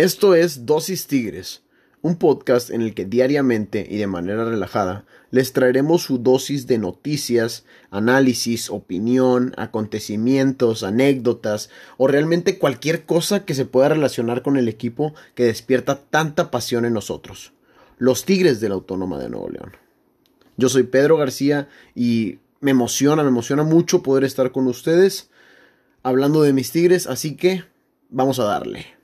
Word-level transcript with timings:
Esto 0.00 0.34
es 0.34 0.64
Dosis 0.64 1.08
Tigres, 1.08 1.62
un 2.00 2.16
podcast 2.16 2.70
en 2.70 2.80
el 2.80 2.94
que 2.94 3.04
diariamente 3.04 3.86
y 3.86 3.98
de 3.98 4.06
manera 4.06 4.46
relajada 4.46 5.04
les 5.30 5.52
traeremos 5.52 6.04
su 6.04 6.16
dosis 6.16 6.66
de 6.66 6.78
noticias, 6.78 7.66
análisis, 7.90 8.70
opinión, 8.70 9.52
acontecimientos, 9.58 10.84
anécdotas 10.84 11.68
o 11.98 12.06
realmente 12.06 12.58
cualquier 12.58 13.04
cosa 13.04 13.44
que 13.44 13.52
se 13.52 13.66
pueda 13.66 13.90
relacionar 13.90 14.40
con 14.40 14.56
el 14.56 14.68
equipo 14.68 15.12
que 15.34 15.44
despierta 15.44 16.00
tanta 16.00 16.50
pasión 16.50 16.86
en 16.86 16.94
nosotros, 16.94 17.52
los 17.98 18.24
Tigres 18.24 18.58
de 18.62 18.70
la 18.70 18.76
Autónoma 18.76 19.18
de 19.18 19.28
Nuevo 19.28 19.50
León. 19.50 19.72
Yo 20.56 20.70
soy 20.70 20.84
Pedro 20.84 21.18
García 21.18 21.68
y 21.94 22.38
me 22.60 22.70
emociona, 22.70 23.22
me 23.22 23.28
emociona 23.28 23.64
mucho 23.64 24.02
poder 24.02 24.24
estar 24.24 24.50
con 24.50 24.66
ustedes 24.66 25.28
hablando 26.02 26.40
de 26.40 26.54
mis 26.54 26.72
Tigres, 26.72 27.06
así 27.06 27.36
que 27.36 27.64
vamos 28.08 28.38
a 28.38 28.44
darle. 28.44 28.99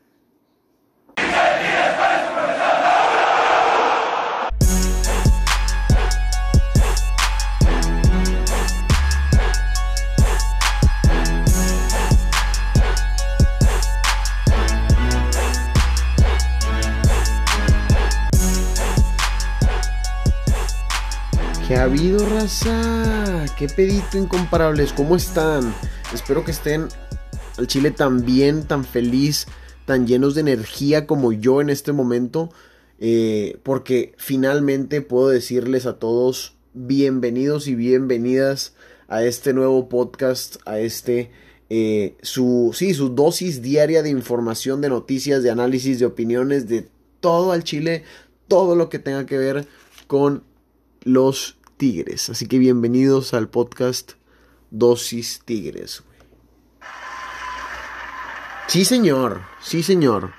¿Qué 21.66 21.74
ha 21.74 21.82
habido, 21.82 22.24
raza? 22.24 23.44
¿Qué 23.58 23.66
pedito 23.66 24.16
incomparables? 24.16 24.92
¿Cómo 24.92 25.16
están? 25.16 25.74
Espero 26.14 26.44
que 26.44 26.52
estén 26.52 26.86
al 27.58 27.66
chile 27.66 27.90
tan 27.90 28.24
bien, 28.24 28.68
tan 28.68 28.84
feliz, 28.84 29.48
tan 29.84 30.06
llenos 30.06 30.36
de 30.36 30.42
energía 30.42 31.08
como 31.08 31.32
yo 31.32 31.60
en 31.60 31.68
este 31.68 31.90
momento. 31.90 32.50
Eh, 33.00 33.58
porque 33.64 34.14
finalmente 34.16 35.02
puedo 35.02 35.28
decirles 35.28 35.86
a 35.86 35.98
todos 35.98 36.54
bienvenidos 36.72 37.66
y 37.66 37.74
bienvenidas 37.74 38.74
a 39.08 39.24
este 39.24 39.52
nuevo 39.52 39.88
podcast, 39.88 40.58
a 40.66 40.78
este 40.78 41.32
eh, 41.68 42.16
su 42.22 42.70
sí, 42.74 42.94
su 42.94 43.08
dosis 43.08 43.60
diaria 43.60 44.04
de 44.04 44.10
información, 44.10 44.80
de 44.80 44.88
noticias, 44.88 45.42
de 45.42 45.50
análisis, 45.50 45.98
de 45.98 46.06
opiniones, 46.06 46.68
de 46.68 46.88
todo 47.18 47.50
al 47.50 47.64
Chile, 47.64 48.04
todo 48.46 48.76
lo 48.76 48.88
que 48.88 49.00
tenga 49.00 49.26
que 49.26 49.36
ver 49.36 49.66
con 50.06 50.44
los 51.06 51.56
Tigres. 51.76 52.30
Así 52.30 52.46
que 52.46 52.58
bienvenidos 52.58 53.32
al 53.32 53.48
podcast 53.48 54.14
Dosis 54.72 55.40
Tigres. 55.44 56.02
Sí, 58.66 58.84
señor, 58.84 59.42
sí, 59.62 59.84
señor. 59.84 60.32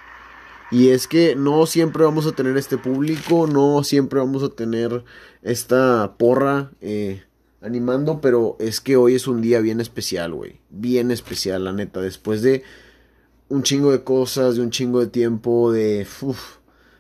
Y 0.70 0.90
es 0.90 1.08
que 1.08 1.38
no 1.38 1.66
siempre 1.68 2.04
vamos 2.04 2.28
a 2.28 2.34
tener 2.34 2.58
este 2.58 2.78
público, 2.78 3.48
no 3.48 3.82
siempre 3.86 4.20
vamos 4.20 4.44
a 4.44 4.50
tener 4.50 5.06
esta 5.42 6.18
porra 6.18 6.72
eh, 6.82 7.24
animando, 7.62 8.20
pero 8.20 8.58
es 8.60 8.82
que 8.82 8.98
hoy 8.98 9.16
es 9.16 9.26
un 9.26 9.42
día 9.42 9.62
bien 9.62 9.80
especial, 9.80 10.34
güey. 10.34 10.60
Bien 10.70 11.12
especial, 11.12 11.64
la 11.64 11.72
neta. 11.72 12.02
Después 12.02 12.42
de 12.42 12.64
un 13.48 13.64
chingo 13.64 13.94
de 13.94 14.04
cosas, 14.04 14.58
de 14.58 14.64
un 14.64 14.72
chingo 14.72 15.00
de 15.00 15.08
tiempo, 15.08 15.72
de 15.72 16.06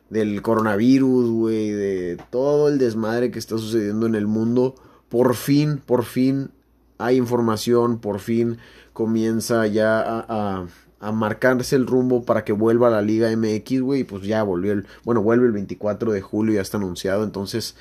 del 0.09 0.41
coronavirus, 0.41 1.29
güey, 1.29 1.71
de 1.71 2.17
todo 2.29 2.69
el 2.69 2.77
desmadre 2.77 3.31
que 3.31 3.39
está 3.39 3.57
sucediendo 3.57 4.05
en 4.05 4.15
el 4.15 4.27
mundo. 4.27 4.75
Por 5.09 5.35
fin, 5.35 5.81
por 5.85 6.03
fin 6.03 6.51
hay 6.97 7.17
información, 7.17 7.99
por 7.99 8.19
fin 8.19 8.57
comienza 8.93 9.67
ya 9.67 10.01
a, 10.01 10.65
a, 10.99 11.11
marcarse 11.11 11.75
el 11.75 11.85
rumbo 11.85 12.23
para 12.23 12.43
que 12.43 12.53
vuelva 12.53 12.87
a 12.87 12.91
la 12.91 13.01
Liga 13.01 13.29
MX, 13.35 13.81
güey, 13.81 14.01
y 14.01 14.03
pues 14.03 14.23
ya 14.23 14.41
volvió 14.41 14.73
el, 14.73 14.87
bueno, 15.03 15.21
vuelve 15.21 15.45
el 15.45 15.51
24 15.51 16.11
de 16.11 16.21
julio, 16.21 16.55
ya 16.55 16.61
está 16.61 16.77
anunciado, 16.77 17.23
entonces 17.23 17.75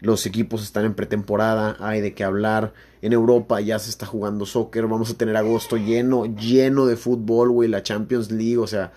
los 0.00 0.26
equipos 0.26 0.62
están 0.62 0.84
en 0.84 0.94
pretemporada, 0.94 1.76
hay 1.80 2.00
de 2.00 2.14
qué 2.14 2.24
hablar. 2.24 2.72
En 3.02 3.12
Europa 3.12 3.60
ya 3.60 3.78
se 3.78 3.90
está 3.90 4.06
jugando 4.06 4.46
soccer, 4.46 4.86
vamos 4.86 5.10
a 5.10 5.14
tener 5.14 5.36
agosto 5.36 5.76
lleno, 5.76 6.26
lleno 6.26 6.86
de 6.86 6.96
fútbol, 6.96 7.50
güey, 7.50 7.68
la 7.68 7.82
Champions 7.82 8.30
League, 8.30 8.58
o 8.58 8.66
sea, 8.66 8.92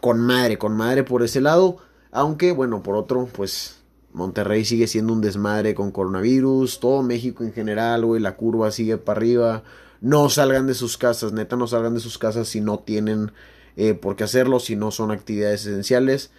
con 0.00 0.20
madre, 0.20 0.58
con 0.58 0.76
madre 0.76 1.04
por 1.04 1.22
ese 1.22 1.40
lado. 1.40 1.78
Aunque, 2.16 2.52
bueno, 2.52 2.80
por 2.84 2.94
otro, 2.94 3.28
pues 3.32 3.82
Monterrey 4.12 4.64
sigue 4.64 4.86
siendo 4.86 5.12
un 5.12 5.20
desmadre 5.20 5.74
con 5.74 5.90
coronavirus, 5.90 6.78
todo 6.78 7.02
México 7.02 7.42
en 7.42 7.52
general, 7.52 8.04
güey, 8.06 8.22
la 8.22 8.36
curva 8.36 8.70
sigue 8.70 8.98
para 8.98 9.18
arriba. 9.18 9.64
No 10.00 10.28
salgan 10.28 10.68
de 10.68 10.74
sus 10.74 10.96
casas, 10.96 11.32
neta, 11.32 11.56
no 11.56 11.66
salgan 11.66 11.92
de 11.92 11.98
sus 11.98 12.16
casas 12.16 12.46
si 12.46 12.60
no 12.60 12.78
tienen 12.78 13.32
eh, 13.76 13.94
por 13.94 14.14
qué 14.14 14.22
hacerlo, 14.22 14.60
si 14.60 14.76
no 14.76 14.92
son 14.92 15.10
actividades 15.10 15.66
esenciales. 15.66 16.30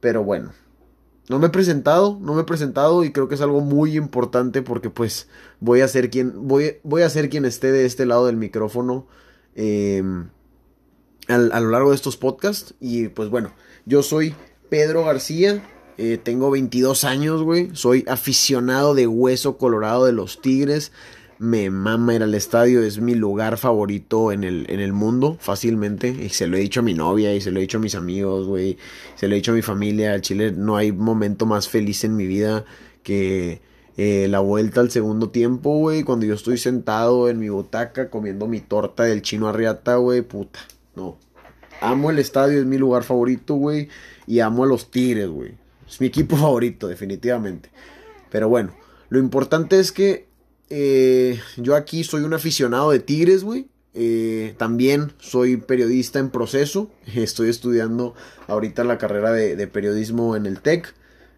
Pero 0.00 0.24
bueno, 0.24 0.54
no 1.28 1.38
me 1.38 1.46
he 1.46 1.50
presentado, 1.50 2.18
no 2.20 2.34
me 2.34 2.40
he 2.40 2.44
presentado 2.44 3.04
y 3.04 3.12
creo 3.12 3.28
que 3.28 3.36
es 3.36 3.42
algo 3.42 3.60
muy 3.60 3.96
importante 3.96 4.60
porque 4.60 4.90
pues 4.90 5.28
voy 5.60 5.82
a 5.82 5.88
ser 5.88 6.10
quien, 6.10 6.48
voy, 6.48 6.78
voy 6.82 7.02
a 7.02 7.10
ser 7.10 7.30
quien 7.30 7.44
esté 7.44 7.70
de 7.70 7.86
este 7.86 8.06
lado 8.06 8.26
del 8.26 8.36
micrófono 8.36 9.06
em, 9.54 10.30
a 11.28 11.60
lo 11.60 11.70
largo 11.70 11.90
de 11.90 11.94
estos 11.94 12.16
podcasts. 12.16 12.74
Y 12.80 13.06
pues 13.06 13.28
bueno, 13.28 13.52
yo 13.86 14.02
soy 14.02 14.34
Pedro 14.72 15.04
García. 15.04 15.62
Eh, 15.98 16.16
tengo 16.16 16.50
22 16.50 17.04
años, 17.04 17.42
güey. 17.42 17.68
Soy 17.74 18.06
aficionado 18.08 18.94
de 18.94 19.06
hueso 19.06 19.58
colorado 19.58 20.06
de 20.06 20.12
los 20.12 20.40
Tigres. 20.40 20.92
Me 21.38 21.68
mama 21.68 22.14
ir 22.14 22.22
al 22.22 22.34
estadio. 22.34 22.82
Es 22.82 22.98
mi 22.98 23.14
lugar 23.14 23.58
favorito 23.58 24.32
en 24.32 24.44
el, 24.44 24.64
en 24.70 24.80
el 24.80 24.94
mundo, 24.94 25.36
fácilmente. 25.38 26.08
Y 26.08 26.30
se 26.30 26.46
lo 26.46 26.56
he 26.56 26.60
dicho 26.60 26.80
a 26.80 26.82
mi 26.82 26.94
novia 26.94 27.34
y 27.34 27.42
se 27.42 27.50
lo 27.50 27.58
he 27.58 27.60
dicho 27.60 27.76
a 27.76 27.80
mis 27.82 27.94
amigos, 27.94 28.46
güey. 28.46 28.78
Se 29.14 29.28
lo 29.28 29.34
he 29.34 29.36
dicho 29.36 29.52
a 29.52 29.56
mi 29.56 29.60
familia. 29.60 30.14
Al 30.14 30.22
Chile 30.22 30.52
no 30.52 30.78
hay 30.78 30.90
momento 30.90 31.44
más 31.44 31.68
feliz 31.68 32.02
en 32.04 32.16
mi 32.16 32.26
vida 32.26 32.64
que 33.02 33.60
eh, 33.98 34.26
la 34.30 34.40
vuelta 34.40 34.80
al 34.80 34.90
segundo 34.90 35.28
tiempo, 35.28 35.76
güey. 35.76 36.02
Cuando 36.02 36.24
yo 36.24 36.32
estoy 36.32 36.56
sentado 36.56 37.28
en 37.28 37.38
mi 37.38 37.50
butaca 37.50 38.08
comiendo 38.08 38.48
mi 38.48 38.60
torta 38.60 39.02
del 39.02 39.20
chino 39.20 39.48
arriata, 39.48 39.96
güey. 39.96 40.22
Puta, 40.22 40.60
no. 40.96 41.18
Amo 41.82 42.10
el 42.10 42.18
estadio, 42.18 42.58
es 42.58 42.64
mi 42.64 42.78
lugar 42.78 43.02
favorito, 43.02 43.56
güey. 43.56 43.90
Y 44.26 44.40
amo 44.40 44.64
a 44.64 44.66
los 44.66 44.90
Tigres, 44.90 45.28
güey. 45.28 45.54
Es 45.88 46.00
mi 46.00 46.06
equipo 46.06 46.36
favorito, 46.38 46.88
definitivamente. 46.88 47.70
Pero 48.30 48.48
bueno, 48.48 48.74
lo 49.10 49.18
importante 49.18 49.78
es 49.78 49.92
que 49.92 50.26
eh, 50.70 51.38
yo 51.58 51.76
aquí 51.76 52.02
soy 52.02 52.22
un 52.22 52.32
aficionado 52.32 52.90
de 52.90 52.98
Tigres, 52.98 53.44
güey. 53.44 53.68
Eh, 53.92 54.54
también 54.56 55.12
soy 55.18 55.58
periodista 55.58 56.18
en 56.18 56.30
proceso. 56.30 56.90
Estoy 57.14 57.50
estudiando 57.50 58.14
ahorita 58.48 58.84
la 58.84 58.96
carrera 58.96 59.32
de, 59.32 59.66
periodismo 59.66 60.34
en 60.34 60.46
el 60.46 60.60
TEC. 60.60 60.94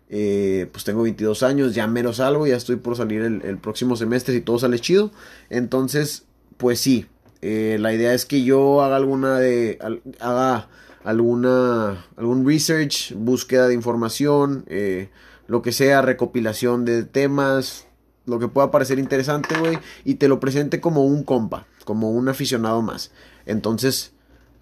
Eh, 0.09 0.69
pues 0.71 0.85
tengo 0.85 1.03
22 1.03 1.43
años, 1.43 1.75
ya 1.75 1.89
menos 1.89 2.19
salgo, 2.19 2.47
ya 2.47 2.57
estoy 2.57 2.77
por 2.77 2.95
salir 2.97 3.23
el, 3.23 3.43
el, 3.43 3.59
próximo 3.59 3.97
semestre 3.97 4.35
si 4.35 4.41
todo 4.41 4.61
sale 4.61 4.79
chido. 4.79 5.11
Entonces, 5.51 6.27
pues 6.57 6.79
sí, 6.79 7.07
la 7.43 7.93
idea 7.93 8.15
es 8.15 8.25
que 8.25 8.45
yo 8.45 8.83
haga 8.83 8.95
alguna 8.95 9.41
de... 9.41 9.79
haga 10.21 10.69
alguna, 11.05 12.07
algún 12.17 12.47
research, 12.47 13.15
búsqueda 13.15 13.69
de 13.69 13.75
información, 13.75 14.65
eh, 14.69 15.11
lo 15.47 15.63
que 15.63 15.73
sea, 15.73 16.03
recopilación 16.03 16.85
de 16.85 17.05
temas, 17.05 17.87
lo 18.27 18.39
que 18.39 18.49
pueda 18.49 18.71
parecer 18.71 18.99
interesante, 18.99 19.57
güey, 19.59 19.79
y 20.05 20.15
te 20.15 20.29
lo 20.29 20.41
presente 20.41 20.81
como 20.81 21.05
un 21.05 21.23
compa, 21.23 21.67
como 21.85 22.11
un 22.11 22.29
aficionado 22.29 22.81
más. 22.81 23.13
Entonces, 23.45 24.13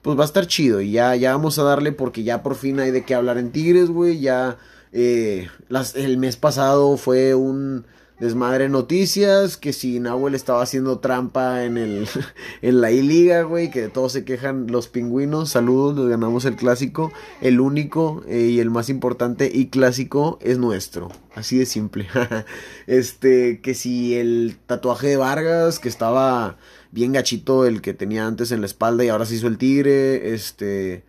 pues 0.02 0.18
va 0.18 0.22
a 0.22 0.26
estar 0.26 0.46
chido 0.48 0.80
y 0.80 0.90
ya, 0.90 1.14
ya 1.14 1.32
vamos 1.32 1.58
a 1.58 1.62
darle 1.62 1.92
porque 1.92 2.24
ya 2.24 2.42
por 2.42 2.56
fin 2.56 2.80
hay 2.80 2.90
de 2.90 3.04
qué 3.04 3.14
hablar 3.14 3.38
en 3.38 3.52
Tigres, 3.52 3.88
güey, 3.88 4.18
ya 4.18 4.58
eh, 4.90 5.48
el 5.94 6.18
mes 6.18 6.36
pasado 6.36 6.96
fue 6.96 7.36
un 7.36 7.86
desmadre 8.22 8.68
noticias, 8.68 9.56
que 9.56 9.72
si 9.72 9.98
Nahuel 9.98 10.36
estaba 10.36 10.62
haciendo 10.62 11.00
trampa 11.00 11.64
en 11.64 11.76
el 11.76 12.06
en 12.62 12.80
la 12.80 12.92
I-Liga, 12.92 13.42
güey, 13.42 13.68
que 13.68 13.82
de 13.82 13.88
todos 13.88 14.12
se 14.12 14.24
quejan 14.24 14.68
los 14.68 14.86
pingüinos. 14.86 15.50
Saludos, 15.50 15.96
nos 15.96 16.08
ganamos 16.08 16.44
el 16.44 16.54
clásico. 16.54 17.12
El 17.40 17.58
único 17.58 18.22
eh, 18.28 18.42
y 18.42 18.60
el 18.60 18.70
más 18.70 18.88
importante 18.90 19.50
y 19.52 19.66
clásico 19.70 20.38
es 20.40 20.58
nuestro. 20.58 21.10
Así 21.34 21.58
de 21.58 21.66
simple. 21.66 22.06
este, 22.86 23.60
que 23.60 23.74
si 23.74 24.14
el 24.14 24.56
tatuaje 24.66 25.08
de 25.08 25.16
Vargas, 25.16 25.80
que 25.80 25.88
estaba 25.88 26.58
bien 26.92 27.10
gachito 27.10 27.66
el 27.66 27.82
que 27.82 27.92
tenía 27.92 28.24
antes 28.24 28.52
en 28.52 28.60
la 28.60 28.66
espalda 28.66 29.04
y 29.04 29.08
ahora 29.08 29.26
se 29.26 29.34
hizo 29.34 29.48
el 29.48 29.58
tigre, 29.58 30.32
este... 30.32 31.04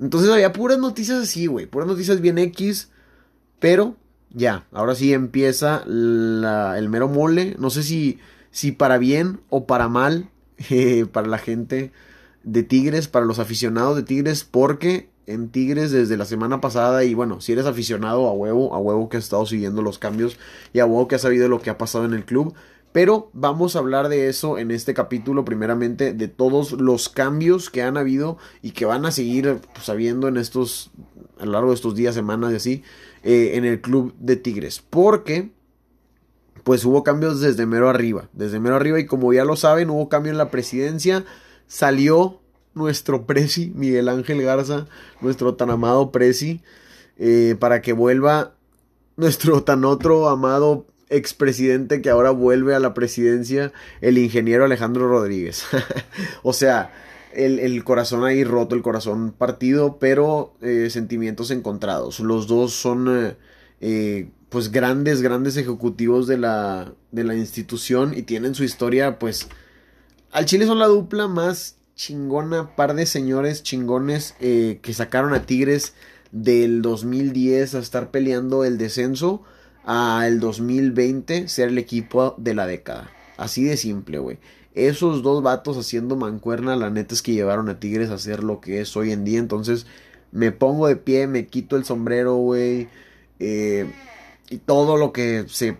Entonces 0.00 0.30
había 0.30 0.52
puras 0.52 0.78
noticias 0.78 1.18
así, 1.18 1.46
güey, 1.46 1.66
puras 1.66 1.88
noticias 1.88 2.20
bien 2.20 2.38
X, 2.38 2.88
pero 3.58 3.96
ya, 4.34 4.64
ahora 4.72 4.94
sí 4.94 5.12
empieza 5.12 5.82
el 5.86 6.88
mero 6.88 7.08
mole. 7.08 7.56
No 7.58 7.70
sé 7.70 7.82
si, 7.82 8.18
si 8.50 8.72
para 8.72 8.98
bien 8.98 9.40
o 9.50 9.66
para 9.66 9.88
mal 9.88 10.30
eh, 10.70 11.06
para 11.10 11.28
la 11.28 11.38
gente 11.38 11.92
de 12.42 12.62
Tigres, 12.62 13.08
para 13.08 13.26
los 13.26 13.38
aficionados 13.38 13.96
de 13.96 14.02
Tigres, 14.02 14.44
porque 14.44 15.10
en 15.26 15.50
Tigres 15.50 15.92
desde 15.92 16.16
la 16.16 16.24
semana 16.24 16.60
pasada 16.60 17.04
y 17.04 17.14
bueno, 17.14 17.40
si 17.40 17.52
eres 17.52 17.66
aficionado 17.66 18.26
a 18.26 18.32
huevo, 18.32 18.74
a 18.74 18.78
huevo 18.78 19.08
que 19.08 19.18
has 19.18 19.24
estado 19.24 19.46
siguiendo 19.46 19.80
los 19.82 19.98
cambios 19.98 20.36
y 20.72 20.80
a 20.80 20.86
huevo 20.86 21.06
que 21.06 21.14
has 21.14 21.22
sabido 21.22 21.48
lo 21.48 21.60
que 21.60 21.70
ha 21.70 21.78
pasado 21.78 22.04
en 22.04 22.14
el 22.14 22.24
club, 22.24 22.54
Pero 22.92 23.30
vamos 23.32 23.74
a 23.74 23.78
hablar 23.78 24.08
de 24.10 24.28
eso 24.28 24.58
en 24.58 24.70
este 24.70 24.92
capítulo, 24.92 25.44
primeramente, 25.44 26.12
de 26.12 26.28
todos 26.28 26.72
los 26.72 27.08
cambios 27.08 27.70
que 27.70 27.82
han 27.82 27.96
habido 27.96 28.36
y 28.60 28.72
que 28.72 28.84
van 28.84 29.06
a 29.06 29.10
seguir 29.10 29.60
pues, 29.74 29.88
habiendo 29.88 30.28
en 30.28 30.36
estos, 30.36 30.90
a 31.40 31.46
lo 31.46 31.52
largo 31.52 31.70
de 31.70 31.76
estos 31.76 31.94
días, 31.94 32.14
semanas 32.14 32.52
y 32.52 32.56
así, 32.56 32.82
eh, 33.22 33.52
en 33.54 33.64
el 33.64 33.80
club 33.80 34.14
de 34.18 34.36
Tigres. 34.36 34.84
Porque, 34.88 35.50
pues 36.64 36.84
hubo 36.84 37.02
cambios 37.02 37.40
desde 37.40 37.64
mero 37.64 37.88
arriba, 37.88 38.28
desde 38.34 38.60
mero 38.60 38.76
arriba 38.76 39.00
y 39.00 39.06
como 39.06 39.32
ya 39.32 39.46
lo 39.46 39.56
saben, 39.56 39.88
hubo 39.88 40.10
cambio 40.10 40.30
en 40.30 40.38
la 40.38 40.50
presidencia, 40.50 41.24
salió 41.66 42.40
nuestro 42.74 43.26
presi, 43.26 43.72
Miguel 43.74 44.10
Ángel 44.10 44.42
Garza, 44.42 44.86
nuestro 45.22 45.54
tan 45.54 45.70
amado 45.70 46.12
presi, 46.12 46.60
eh, 47.16 47.56
para 47.58 47.80
que 47.80 47.94
vuelva 47.94 48.54
nuestro 49.16 49.62
tan 49.62 49.84
otro 49.86 50.28
amado 50.28 50.86
expresidente 51.12 52.02
que 52.02 52.10
ahora 52.10 52.30
vuelve 52.30 52.74
a 52.74 52.80
la 52.80 52.94
presidencia, 52.94 53.72
el 54.00 54.18
ingeniero 54.18 54.64
Alejandro 54.64 55.08
Rodríguez. 55.08 55.64
o 56.42 56.52
sea, 56.52 56.90
el, 57.34 57.84
corazón 57.84 58.24
ahí 58.24 58.44
roto, 58.44 58.74
el 58.74 58.82
corazón 58.82 59.32
partido, 59.32 59.98
pero 59.98 60.54
eh, 60.60 60.88
sentimientos 60.90 61.50
encontrados. 61.50 62.20
Los 62.20 62.46
dos 62.46 62.72
son 62.72 63.08
eh, 63.08 63.36
eh, 63.80 64.30
pues 64.48 64.70
grandes, 64.70 65.22
grandes 65.22 65.56
ejecutivos 65.56 66.26
de 66.26 66.38
la, 66.38 66.92
de 67.10 67.24
la 67.24 67.34
institución 67.34 68.14
y 68.16 68.22
tienen 68.22 68.54
su 68.54 68.64
historia 68.64 69.18
pues... 69.18 69.48
Al 70.30 70.46
Chile 70.46 70.64
son 70.64 70.78
la 70.78 70.86
dupla 70.86 71.28
más 71.28 71.76
chingona, 71.94 72.74
par 72.74 72.94
de 72.94 73.04
señores 73.04 73.62
chingones 73.62 74.34
que 74.40 74.94
sacaron 74.94 75.34
a 75.34 75.44
Tigres 75.44 75.92
del 76.30 76.80
2010 76.80 77.74
a 77.74 77.78
estar 77.78 78.10
peleando 78.10 78.64
el 78.64 78.78
descenso 78.78 79.42
a 79.84 80.24
el 80.26 80.40
2020 80.40 81.48
ser 81.48 81.68
el 81.68 81.78
equipo 81.78 82.34
de 82.38 82.54
la 82.54 82.66
década. 82.66 83.10
Así 83.36 83.64
de 83.64 83.76
simple, 83.76 84.18
güey. 84.18 84.38
Esos 84.74 85.22
dos 85.22 85.42
vatos 85.42 85.76
haciendo 85.76 86.16
mancuerna, 86.16 86.76
la 86.76 86.90
neta 86.90 87.14
es 87.14 87.22
que 87.22 87.32
llevaron 87.32 87.68
a 87.68 87.78
Tigres 87.78 88.10
a 88.10 88.18
ser 88.18 88.42
lo 88.42 88.60
que 88.60 88.80
es 88.80 88.96
hoy 88.96 89.12
en 89.12 89.24
día. 89.24 89.38
Entonces 89.38 89.86
me 90.30 90.52
pongo 90.52 90.86
de 90.86 90.96
pie, 90.96 91.26
me 91.26 91.46
quito 91.46 91.76
el 91.76 91.84
sombrero, 91.84 92.36
güey. 92.36 92.88
Eh, 93.38 93.90
y 94.50 94.58
todo 94.58 94.96
lo 94.96 95.12
que 95.12 95.44
se, 95.48 95.78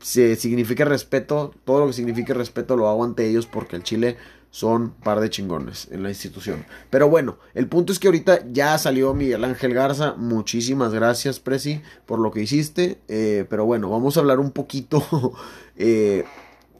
se 0.00 0.36
signifique 0.36 0.84
respeto, 0.84 1.54
todo 1.64 1.80
lo 1.80 1.86
que 1.88 1.92
signifique 1.92 2.34
respeto 2.34 2.76
lo 2.76 2.88
hago 2.88 3.04
ante 3.04 3.28
ellos 3.28 3.46
porque 3.46 3.76
el 3.76 3.82
Chile 3.82 4.16
son 4.50 4.90
par 4.90 5.20
de 5.20 5.30
chingones 5.30 5.88
en 5.90 6.02
la 6.02 6.08
institución. 6.08 6.64
Pero 6.90 7.08
bueno, 7.08 7.38
el 7.54 7.68
punto 7.68 7.92
es 7.92 7.98
que 7.98 8.08
ahorita 8.08 8.46
ya 8.50 8.76
salió 8.78 9.14
Miguel 9.14 9.44
Ángel 9.44 9.74
Garza. 9.74 10.14
Muchísimas 10.14 10.92
gracias, 10.92 11.38
Presi, 11.38 11.82
por 12.06 12.18
lo 12.18 12.30
que 12.30 12.42
hiciste. 12.42 12.98
Eh, 13.08 13.46
pero 13.48 13.64
bueno, 13.64 13.88
vamos 13.88 14.16
a 14.16 14.20
hablar 14.20 14.40
un 14.40 14.50
poquito, 14.50 15.34
eh, 15.76 16.24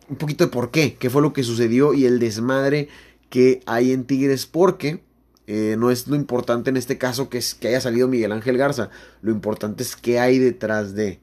un 0.08 0.16
poquito 0.16 0.44
de 0.44 0.50
por 0.50 0.70
qué, 0.70 0.96
qué 0.96 1.10
fue 1.10 1.22
lo 1.22 1.32
que 1.32 1.44
sucedió 1.44 1.94
y 1.94 2.06
el 2.06 2.18
desmadre 2.18 2.88
que 3.28 3.62
hay 3.66 3.92
en 3.92 4.04
Tigres, 4.04 4.46
porque 4.46 5.04
eh, 5.46 5.76
no 5.78 5.90
es 5.90 6.08
lo 6.08 6.16
importante 6.16 6.70
en 6.70 6.76
este 6.76 6.98
caso 6.98 7.28
que, 7.28 7.38
es, 7.38 7.54
que 7.54 7.68
haya 7.68 7.80
salido 7.80 8.08
Miguel 8.08 8.32
Ángel 8.32 8.58
Garza. 8.58 8.90
Lo 9.22 9.30
importante 9.30 9.84
es 9.84 9.94
qué 9.94 10.18
hay 10.18 10.38
detrás 10.38 10.94
de, 10.94 11.20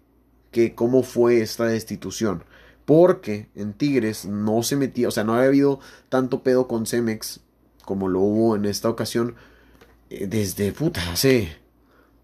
que 0.51 0.73
cómo 0.73 1.03
fue 1.03 1.41
esta 1.41 1.65
destitución. 1.65 2.43
Porque 2.87 3.49
en 3.53 3.73
Tigres 3.73 4.25
no 4.25 4.63
se 4.63 4.77
metía, 4.77 5.09
o 5.09 5.11
sea, 5.11 5.25
no 5.25 5.33
había 5.35 5.49
habido 5.49 5.81
tanto 6.07 6.41
pedo 6.41 6.69
con 6.69 6.85
Cemex 6.85 7.41
como 7.83 8.07
lo 8.07 8.21
hubo 8.21 8.55
en 8.55 8.63
esta 8.63 8.89
ocasión 8.89 9.35
eh, 10.09 10.25
desde 10.25 10.71
puta, 10.71 11.01
hace 11.11 11.49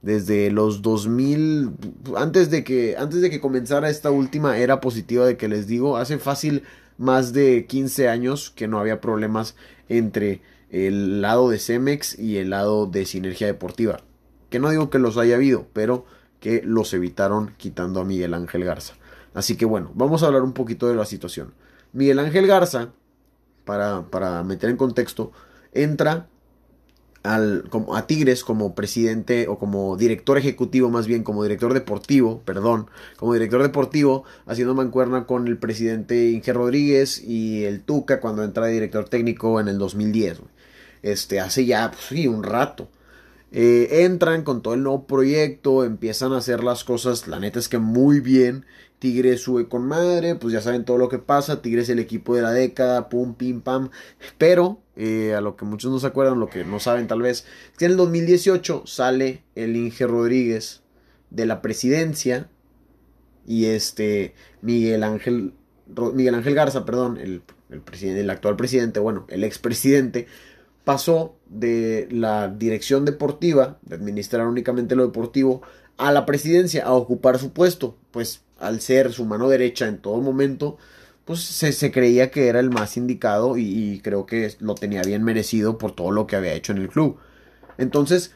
desde 0.01 0.51
los 0.51 0.81
2000 0.81 1.71
antes 2.15 2.49
de 2.49 2.63
que 2.63 2.95
antes 2.97 3.21
de 3.21 3.29
que 3.29 3.41
comenzara 3.41 3.89
esta 3.89 4.09
última 4.09 4.57
era 4.57 4.79
positiva 4.79 5.25
de 5.25 5.35
que 5.35 5.49
les 5.49 5.67
digo, 5.67 5.97
hace 5.97 6.17
fácil 6.17 6.63
más 6.97 7.33
de 7.33 7.65
15 7.67 8.07
años 8.07 8.49
que 8.49 8.69
no 8.69 8.79
había 8.79 9.01
problemas 9.01 9.55
entre 9.89 10.41
el 10.69 11.21
lado 11.21 11.49
de 11.49 11.59
Cemex 11.59 12.17
y 12.17 12.37
el 12.37 12.51
lado 12.51 12.87
de 12.87 13.05
Sinergia 13.05 13.47
Deportiva. 13.47 13.99
Que 14.49 14.59
no 14.59 14.69
digo 14.69 14.89
que 14.89 14.99
los 14.99 15.17
haya 15.17 15.35
habido, 15.35 15.67
pero 15.73 16.05
que 16.39 16.61
los 16.63 16.93
evitaron 16.93 17.53
quitando 17.57 17.99
a 17.99 18.05
Miguel 18.05 18.33
Ángel 18.33 18.63
Garza. 18.63 18.95
Así 19.33 19.55
que 19.55 19.65
bueno, 19.65 19.91
vamos 19.95 20.23
a 20.23 20.27
hablar 20.27 20.43
un 20.43 20.53
poquito 20.53 20.87
de 20.87 20.95
la 20.95 21.05
situación. 21.05 21.53
Miguel 21.91 22.19
Ángel 22.19 22.47
Garza, 22.47 22.89
para, 23.65 24.09
para 24.09 24.43
meter 24.43 24.69
en 24.69 24.77
contexto, 24.77 25.31
entra 25.71 26.27
al, 27.23 27.63
como, 27.69 27.95
a 27.95 28.05
Tigres 28.05 28.43
como 28.43 28.75
presidente 28.75 29.47
o 29.47 29.57
como 29.57 29.95
director 29.97 30.37
ejecutivo, 30.37 30.89
más 30.89 31.07
bien 31.07 31.23
como 31.23 31.43
director 31.43 31.73
deportivo, 31.73 32.41
perdón, 32.45 32.87
como 33.17 33.33
director 33.33 33.61
deportivo, 33.61 34.25
haciendo 34.45 34.75
mancuerna 34.75 35.25
con 35.25 35.47
el 35.47 35.57
presidente 35.57 36.29
Inge 36.29 36.53
Rodríguez 36.53 37.23
y 37.23 37.63
el 37.63 37.81
Tuca 37.81 38.19
cuando 38.19 38.43
entra 38.43 38.65
de 38.65 38.73
director 38.73 39.07
técnico 39.07 39.59
en 39.59 39.69
el 39.69 39.77
2010. 39.77 40.41
Este, 41.01 41.39
hace 41.39 41.65
ya 41.65 41.91
pues, 41.91 42.05
sí, 42.09 42.27
un 42.27 42.43
rato. 42.43 42.89
Eh, 43.51 44.03
entran 44.05 44.43
con 44.43 44.61
todo 44.61 44.73
el 44.73 44.83
nuevo 44.83 45.05
proyecto, 45.05 45.83
empiezan 45.83 46.33
a 46.33 46.37
hacer 46.37 46.63
las 46.63 46.83
cosas, 46.83 47.27
la 47.27 47.39
neta 47.39 47.59
es 47.59 47.69
que 47.69 47.77
muy 47.77 48.19
bien. 48.19 48.65
Tigres 49.03 49.41
sube 49.41 49.67
con 49.67 49.85
madre, 49.85 50.35
pues 50.35 50.53
ya 50.53 50.61
saben 50.61 50.85
todo 50.85 50.97
lo 50.97 51.09
que 51.09 51.19
pasa. 51.19 51.61
Tigres 51.61 51.89
el 51.89 51.99
equipo 51.99 52.37
de 52.37 52.41
la 52.41 52.51
década, 52.51 53.09
pum, 53.09 53.35
pim, 53.35 53.59
pam. 53.59 53.89
Pero, 54.37 54.79
eh, 54.95 55.33
a 55.35 55.41
lo 55.41 55.57
que 55.57 55.65
muchos 55.65 55.91
no 55.91 55.99
se 55.99 56.07
acuerdan, 56.07 56.39
lo 56.39 56.47
que 56.47 56.63
no 56.63 56.79
saben 56.79 57.05
tal 57.07 57.21
vez, 57.21 57.39
es 57.73 57.77
que 57.77 57.83
en 57.83 57.91
el 57.91 57.97
2018 57.97 58.83
sale 58.85 59.43
el 59.55 59.75
Inge 59.75 60.07
Rodríguez 60.07 60.83
de 61.31 61.45
la 61.45 61.61
presidencia 61.61 62.47
y 63.45 63.65
este 63.65 64.35
Miguel 64.61 65.03
Ángel, 65.03 65.53
Miguel 66.13 66.35
Ángel 66.35 66.55
Garza, 66.55 66.85
perdón, 66.85 67.17
el, 67.17 67.41
el, 67.69 68.29
actual 68.29 68.55
presidente, 68.55 69.01
bueno, 69.01 69.25
el 69.27 69.43
expresidente, 69.43 70.27
pasó 70.85 71.35
de 71.49 72.07
la 72.09 72.47
dirección 72.47 73.03
deportiva, 73.03 73.79
de 73.81 73.95
administrar 73.95 74.47
únicamente 74.47 74.95
lo 74.95 75.05
deportivo, 75.05 75.61
a 75.97 76.13
la 76.13 76.25
presidencia, 76.25 76.85
a 76.85 76.93
ocupar 76.93 77.37
su 77.37 77.51
puesto, 77.51 77.97
pues 78.11 78.42
al 78.59 78.81
ser 78.81 79.13
su 79.13 79.25
mano 79.25 79.49
derecha 79.49 79.87
en 79.87 79.97
todo 79.99 80.21
momento, 80.21 80.77
pues 81.25 81.41
se, 81.41 81.91
creía 81.91 82.31
que 82.31 82.47
era 82.47 82.59
el 82.59 82.69
más 82.69 82.97
indicado 82.97 83.57
y, 83.57 84.01
creo 84.03 84.25
que 84.25 84.53
lo 84.59 84.75
tenía 84.75 85.01
bien 85.03 85.23
merecido 85.23 85.77
por 85.77 85.93
todo 85.93 86.11
lo 86.11 86.27
que 86.27 86.35
había 86.35 86.53
hecho 86.53 86.73
en 86.73 86.79
el 86.79 86.89
club. 86.89 87.17
Entonces, 87.77 88.31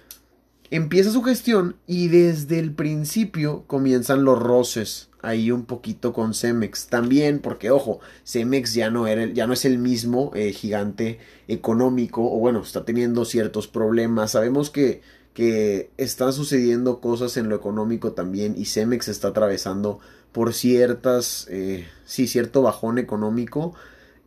empieza 0.71 1.11
su 1.11 1.21
gestión 1.23 1.75
y 1.85 2.07
desde 2.07 2.59
el 2.59 2.73
principio 2.73 3.63
comienzan 3.67 4.23
los 4.23 4.39
roces 4.39 5.09
ahí 5.21 5.51
un 5.51 5.65
poquito 5.65 6.13
con 6.13 6.33
Cemex. 6.33 6.87
También 6.87 7.39
porque, 7.39 7.71
ojo, 7.71 7.99
Cemex 8.25 8.73
ya 8.73 8.89
no, 8.89 9.07
era, 9.07 9.25
ya 9.25 9.47
no 9.47 9.53
es 9.53 9.65
el 9.65 9.77
mismo 9.77 10.31
eh, 10.33 10.53
gigante 10.53 11.19
económico, 11.47 12.23
o 12.23 12.39
bueno, 12.39 12.61
está 12.61 12.85
teniendo 12.85 13.25
ciertos 13.25 13.67
problemas. 13.67 14.31
Sabemos 14.31 14.69
que, 14.69 15.01
que 15.37 15.91
están 15.97 16.33
sucediendo 16.33 16.99
cosas 16.99 17.37
en 17.37 17.47
lo 17.47 17.55
económico 17.55 18.13
también 18.13 18.55
y 18.57 18.65
Cemex 18.65 19.07
está 19.07 19.27
atravesando 19.27 19.99
por 20.31 20.51
ciertas, 20.51 21.45
eh, 21.51 21.87
sí, 22.05 22.25
cierto 22.25 22.63
bajón 22.63 22.97
económico 22.97 23.75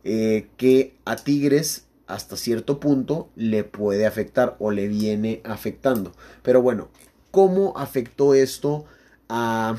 eh, 0.05 0.47
que 0.55 0.95
a 1.03 1.17
Tigres 1.17 1.83
hasta 2.07 2.37
cierto 2.37 2.79
punto 2.79 3.27
le 3.35 3.65
puede 3.65 4.05
afectar 4.05 4.55
o 4.59 4.71
le 4.71 4.87
viene 4.87 5.41
afectando. 5.43 6.13
Pero 6.43 6.61
bueno, 6.61 6.87
¿cómo 7.29 7.77
afectó 7.77 8.33
esto 8.33 8.85
a 9.27 9.75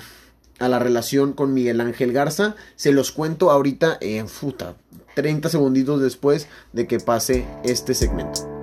a 0.59 0.69
la 0.69 0.79
relación 0.79 1.33
con 1.33 1.55
Miguel 1.55 1.81
Ángel 1.81 2.13
Garza. 2.13 2.55
Se 2.77 2.93
los 2.93 3.11
cuento 3.11 3.51
ahorita 3.51 3.99
en 4.01 4.29
futa, 4.29 4.77
30 5.17 5.49
segunditos 5.49 6.01
después 6.01 6.47
de 6.75 6.87
que 6.87 7.01
pase 7.01 7.47
este 7.65 7.95
segmento. 7.95 8.62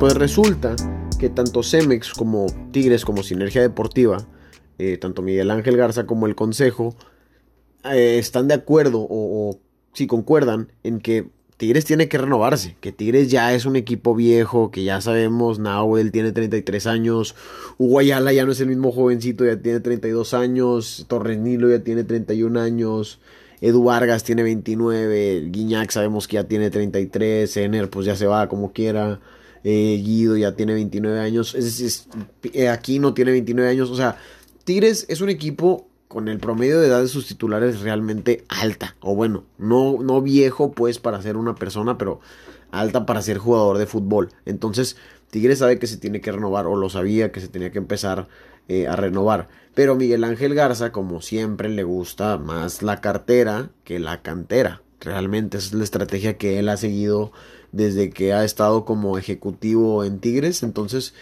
Pues 0.00 0.14
resulta 0.14 0.76
que 1.18 1.28
tanto 1.28 1.62
Cemex 1.62 2.14
como 2.14 2.46
Tigres 2.72 3.04
como 3.04 3.22
Sinergia 3.22 3.60
Deportiva, 3.60 4.26
eh, 4.78 4.96
tanto 4.96 5.20
Miguel 5.20 5.50
Ángel 5.50 5.76
Garza 5.76 6.06
como 6.06 6.26
el 6.26 6.34
Consejo, 6.34 6.96
eh, 7.84 8.16
están 8.18 8.48
de 8.48 8.54
acuerdo 8.54 9.06
o, 9.10 9.60
si 9.92 10.06
concuerdan 10.06 10.72
en 10.84 11.00
que 11.00 11.28
Tigres 11.58 11.84
tiene 11.84 12.08
que 12.08 12.16
renovarse, 12.16 12.78
que 12.80 12.92
Tigres 12.92 13.30
ya 13.30 13.52
es 13.52 13.66
un 13.66 13.76
equipo 13.76 14.14
viejo, 14.14 14.70
que 14.70 14.84
ya 14.84 15.02
sabemos, 15.02 15.58
Nahuel 15.58 16.12
tiene 16.12 16.32
33 16.32 16.86
años, 16.86 17.34
Hugo 17.76 18.00
ya 18.00 18.20
no 18.20 18.52
es 18.52 18.60
el 18.62 18.68
mismo 18.68 18.92
jovencito, 18.92 19.44
ya 19.44 19.60
tiene 19.60 19.80
32 19.80 20.32
años, 20.32 21.04
Torres 21.08 21.38
Nilo 21.38 21.68
ya 21.68 21.84
tiene 21.84 22.04
31 22.04 22.58
años, 22.58 23.20
Edu 23.60 23.84
Vargas 23.84 24.24
tiene 24.24 24.44
29, 24.44 25.48
Guiñac 25.50 25.90
sabemos 25.90 26.26
que 26.26 26.36
ya 26.36 26.44
tiene 26.44 26.70
33, 26.70 27.54
Ener 27.58 27.90
pues 27.90 28.06
ya 28.06 28.16
se 28.16 28.26
va 28.26 28.48
como 28.48 28.72
quiera, 28.72 29.20
eh, 29.64 30.00
Guido 30.04 30.36
ya 30.36 30.54
tiene 30.56 30.74
29 30.74 31.20
años, 31.20 31.54
es, 31.54 32.08
eh, 32.52 32.68
aquí 32.68 32.98
no 32.98 33.14
tiene 33.14 33.32
29 33.32 33.70
años, 33.70 33.90
o 33.90 33.96
sea, 33.96 34.16
Tigres 34.64 35.06
es 35.08 35.20
un 35.20 35.30
equipo 35.30 35.88
con 36.10 36.28
el 36.28 36.38
promedio 36.38 36.80
de 36.80 36.88
edad 36.88 37.00
de 37.00 37.08
sus 37.08 37.26
titulares 37.28 37.80
realmente 37.80 38.44
alta. 38.48 38.96
O 39.00 39.14
bueno, 39.14 39.44
no, 39.58 39.98
no 40.02 40.20
viejo 40.20 40.72
pues 40.72 40.98
para 40.98 41.22
ser 41.22 41.36
una 41.36 41.54
persona, 41.54 41.98
pero 41.98 42.20
alta 42.72 43.06
para 43.06 43.22
ser 43.22 43.38
jugador 43.38 43.78
de 43.78 43.86
fútbol. 43.86 44.30
Entonces, 44.44 44.96
Tigres 45.30 45.60
sabe 45.60 45.78
que 45.78 45.86
se 45.86 45.98
tiene 45.98 46.20
que 46.20 46.32
renovar, 46.32 46.66
o 46.66 46.74
lo 46.74 46.90
sabía 46.90 47.30
que 47.30 47.40
se 47.40 47.46
tenía 47.46 47.70
que 47.70 47.78
empezar 47.78 48.26
eh, 48.68 48.88
a 48.88 48.96
renovar. 48.96 49.48
Pero 49.74 49.94
Miguel 49.94 50.24
Ángel 50.24 50.54
Garza, 50.54 50.90
como 50.90 51.22
siempre, 51.22 51.68
le 51.68 51.84
gusta 51.84 52.38
más 52.38 52.82
la 52.82 53.00
cartera 53.00 53.70
que 53.84 54.00
la 54.00 54.20
cantera. 54.22 54.82
Realmente 55.00 55.58
es 55.58 55.72
la 55.72 55.84
estrategia 55.84 56.36
que 56.36 56.58
él 56.58 56.68
ha 56.68 56.76
seguido 56.76 57.32
desde 57.72 58.10
que 58.10 58.32
ha 58.32 58.44
estado 58.44 58.84
como 58.84 59.18
ejecutivo 59.18 60.04
en 60.04 60.18
Tigres. 60.20 60.62
Entonces, 60.62 61.14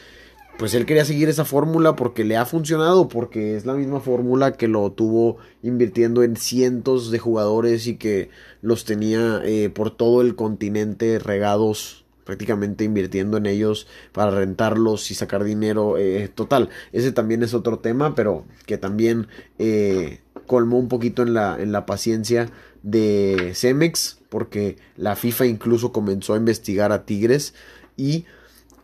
pues 0.58 0.74
él 0.74 0.86
quería 0.86 1.04
seguir 1.04 1.28
esa 1.28 1.44
fórmula 1.44 1.94
porque 1.94 2.24
le 2.24 2.36
ha 2.36 2.44
funcionado, 2.44 3.08
porque 3.08 3.56
es 3.56 3.64
la 3.64 3.74
misma 3.74 4.00
fórmula 4.00 4.52
que 4.52 4.66
lo 4.66 4.90
tuvo 4.90 5.38
invirtiendo 5.62 6.24
en 6.24 6.36
cientos 6.36 7.12
de 7.12 7.20
jugadores 7.20 7.86
y 7.86 7.96
que 7.96 8.30
los 8.60 8.84
tenía 8.84 9.40
eh, 9.44 9.70
por 9.70 9.90
todo 9.96 10.20
el 10.20 10.34
continente 10.34 11.20
regados 11.20 12.04
prácticamente 12.24 12.84
invirtiendo 12.84 13.38
en 13.38 13.46
ellos 13.46 13.86
para 14.12 14.30
rentarlos 14.30 15.10
y 15.10 15.14
sacar 15.14 15.44
dinero 15.44 15.96
eh, 15.96 16.28
total. 16.28 16.68
Ese 16.92 17.10
también 17.10 17.42
es 17.42 17.54
otro 17.54 17.78
tema, 17.78 18.14
pero 18.14 18.44
que 18.66 18.76
también 18.76 19.28
eh, 19.58 20.20
colmó 20.46 20.78
un 20.78 20.88
poquito 20.88 21.22
en 21.22 21.32
la, 21.32 21.56
en 21.58 21.72
la 21.72 21.86
paciencia 21.86 22.50
de 22.82 23.52
Cemex, 23.54 24.17
porque 24.28 24.76
la 24.96 25.16
FIFA 25.16 25.46
incluso 25.46 25.92
comenzó 25.92 26.34
a 26.34 26.38
investigar 26.38 26.92
a 26.92 27.04
Tigres 27.04 27.54
y 27.96 28.24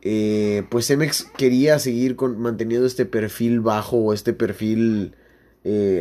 eh, 0.03 0.65
pues 0.71 0.87
Cemex 0.87 1.27
quería 1.37 1.79
seguir 1.79 2.17
con, 2.17 2.39
manteniendo 2.41 2.87
este 2.87 3.07
perfil 3.07 3.61
bajo 3.61 3.97
o 3.97 4.13
este 4.13 4.33
perfil 4.33 5.15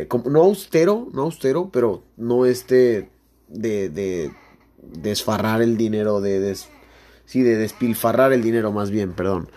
como, 0.08 0.28
no 0.28 0.42
austero, 0.42 1.08
no 1.14 1.22
austero, 1.22 1.70
pero 1.72 2.04
no 2.18 2.44
este 2.44 3.08
de, 3.48 3.88
de 3.88 4.30
desfarrar 4.92 5.62
el 5.62 5.76
dinero, 5.76 6.20
de, 6.20 6.56
Sí, 7.26 7.42
de 7.42 7.56
despilfarrar 7.56 8.32
el 8.32 8.42
dinero 8.42 8.70
más 8.70 8.90
bien, 8.90 9.12
perdón. 9.12 9.48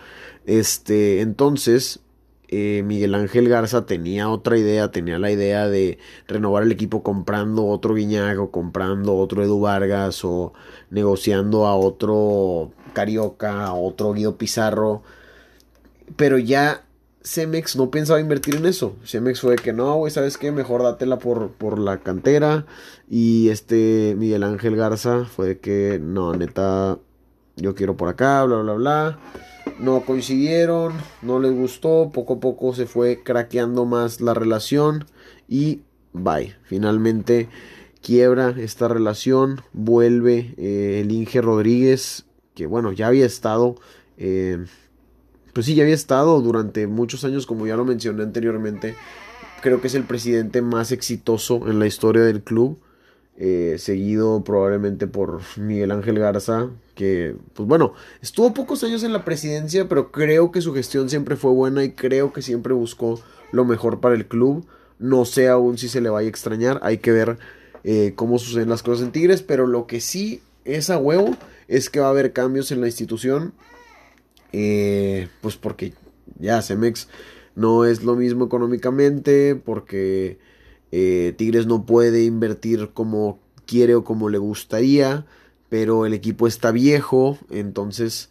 Este, 0.45 1.19
entonces, 1.19 1.99
eh, 2.49 2.81
Miguel 2.85 3.13
Ángel 3.15 3.49
Garza 3.49 3.85
tenía 3.85 4.29
otra 4.29 4.57
idea, 4.57 4.91
tenía 4.91 5.19
la 5.19 5.31
idea 5.31 5.67
de 5.67 5.99
renovar 6.27 6.63
el 6.63 6.71
equipo 6.71 7.03
comprando 7.03 7.65
otro 7.65 7.95
Guiñago, 7.95 8.51
comprando 8.51 9.17
otro 9.17 9.43
Edu 9.43 9.59
Vargas 9.59 10.23
o 10.23 10.53
negociando 10.89 11.65
a 11.65 11.75
otro 11.75 12.71
Carioca, 12.93 13.65
a 13.65 13.73
otro 13.73 14.13
Guido 14.13 14.37
Pizarro. 14.37 15.03
Pero 16.15 16.37
ya 16.37 16.85
Cemex 17.21 17.75
no 17.75 17.91
pensaba 17.91 18.21
invertir 18.21 18.55
en 18.55 18.65
eso. 18.65 18.95
Cemex 19.03 19.41
fue 19.41 19.57
que 19.57 19.73
no, 19.73 19.95
güey, 19.95 20.11
¿sabes 20.11 20.37
qué? 20.37 20.51
Mejor 20.53 20.83
dátela 20.83 21.19
por, 21.19 21.51
por 21.51 21.77
la 21.79 21.99
cantera. 21.99 22.65
Y 23.09 23.49
este 23.49 24.15
Miguel 24.17 24.43
Ángel 24.43 24.77
Garza 24.77 25.25
fue 25.25 25.59
que 25.59 25.99
no, 26.01 26.33
neta, 26.33 26.99
yo 27.57 27.75
quiero 27.75 27.97
por 27.97 28.07
acá, 28.07 28.43
bla, 28.45 28.57
bla, 28.61 28.73
bla. 28.73 29.19
No 29.79 30.01
coincidieron, 30.01 30.93
no 31.21 31.39
les 31.39 31.53
gustó, 31.53 32.11
poco 32.13 32.35
a 32.35 32.39
poco 32.39 32.73
se 32.73 32.85
fue 32.85 33.21
craqueando 33.23 33.85
más 33.85 34.21
la 34.21 34.33
relación 34.33 35.05
y 35.47 35.81
bye. 36.13 36.55
Finalmente 36.63 37.49
quiebra 38.01 38.55
esta 38.57 38.87
relación, 38.87 39.61
vuelve 39.73 40.53
eh, 40.57 41.01
el 41.01 41.11
Inge 41.11 41.41
Rodríguez, 41.41 42.25
que 42.55 42.65
bueno, 42.65 42.91
ya 42.91 43.07
había 43.07 43.25
estado, 43.25 43.75
eh, 44.17 44.65
pues 45.53 45.65
sí, 45.65 45.75
ya 45.75 45.83
había 45.83 45.95
estado 45.95 46.41
durante 46.41 46.87
muchos 46.87 47.23
años, 47.23 47.45
como 47.45 47.67
ya 47.67 47.75
lo 47.75 47.85
mencioné 47.85 48.23
anteriormente. 48.23 48.95
Creo 49.61 49.81
que 49.81 49.87
es 49.87 49.95
el 49.95 50.03
presidente 50.03 50.61
más 50.61 50.91
exitoso 50.91 51.67
en 51.67 51.79
la 51.79 51.87
historia 51.87 52.21
del 52.23 52.43
club. 52.43 52.79
Eh, 53.39 53.75
seguido 53.77 54.43
probablemente 54.43 55.05
por 55.05 55.41
Miguel 55.57 55.91
Ángel 55.91 56.17
Garza, 56.17 56.71
que, 56.95 57.35
pues 57.53 57.69
bueno, 57.69 57.93
estuvo 58.19 58.51
pocos 58.51 58.83
años 58.83 59.03
en 59.03 59.13
la 59.13 59.23
presidencia, 59.23 59.87
pero 59.87 60.11
creo 60.11 60.51
que 60.51 60.59
su 60.59 60.73
gestión 60.73 61.07
siempre 61.07 61.35
fue 61.35 61.51
buena 61.51 61.83
y 61.83 61.91
creo 61.91 62.33
que 62.33 62.41
siempre 62.41 62.73
buscó 62.73 63.21
lo 63.51 63.63
mejor 63.63 63.99
para 63.99 64.15
el 64.15 64.27
club. 64.27 64.65
No 64.97 65.23
sé 65.23 65.49
aún 65.49 65.77
si 65.77 65.87
se 65.87 66.01
le 66.01 66.09
vaya 66.09 66.25
a 66.25 66.29
extrañar, 66.29 66.79
hay 66.81 66.97
que 66.97 67.11
ver 67.11 67.37
eh, 67.83 68.13
cómo 68.15 68.39
suceden 68.39 68.69
las 68.69 68.81
cosas 68.81 69.05
en 69.05 69.11
Tigres, 69.11 69.43
pero 69.43 69.67
lo 69.67 69.85
que 69.85 70.01
sí 70.01 70.41
es 70.65 70.89
a 70.89 70.97
huevo 70.97 71.37
es 71.67 71.91
que 71.91 71.99
va 71.99 72.07
a 72.07 72.09
haber 72.09 72.33
cambios 72.33 72.71
en 72.71 72.81
la 72.81 72.87
institución, 72.87 73.53
eh, 74.51 75.27
pues 75.41 75.57
porque 75.57 75.93
ya 76.39 76.63
Cemex 76.63 77.07
no 77.53 77.85
es 77.85 78.03
lo 78.03 78.15
mismo 78.15 78.45
económicamente, 78.45 79.55
porque 79.55 80.39
eh, 80.91 81.33
Tigres 81.37 81.67
no 81.67 81.85
puede 81.85 82.23
invertir 82.23 82.89
como 82.93 83.39
quiere 83.65 83.95
o 83.95 84.03
como 84.03 84.29
le 84.29 84.37
gustaría, 84.37 85.25
pero 85.69 86.05
el 86.05 86.13
equipo 86.13 86.47
está 86.47 86.71
viejo, 86.71 87.37
entonces 87.49 88.29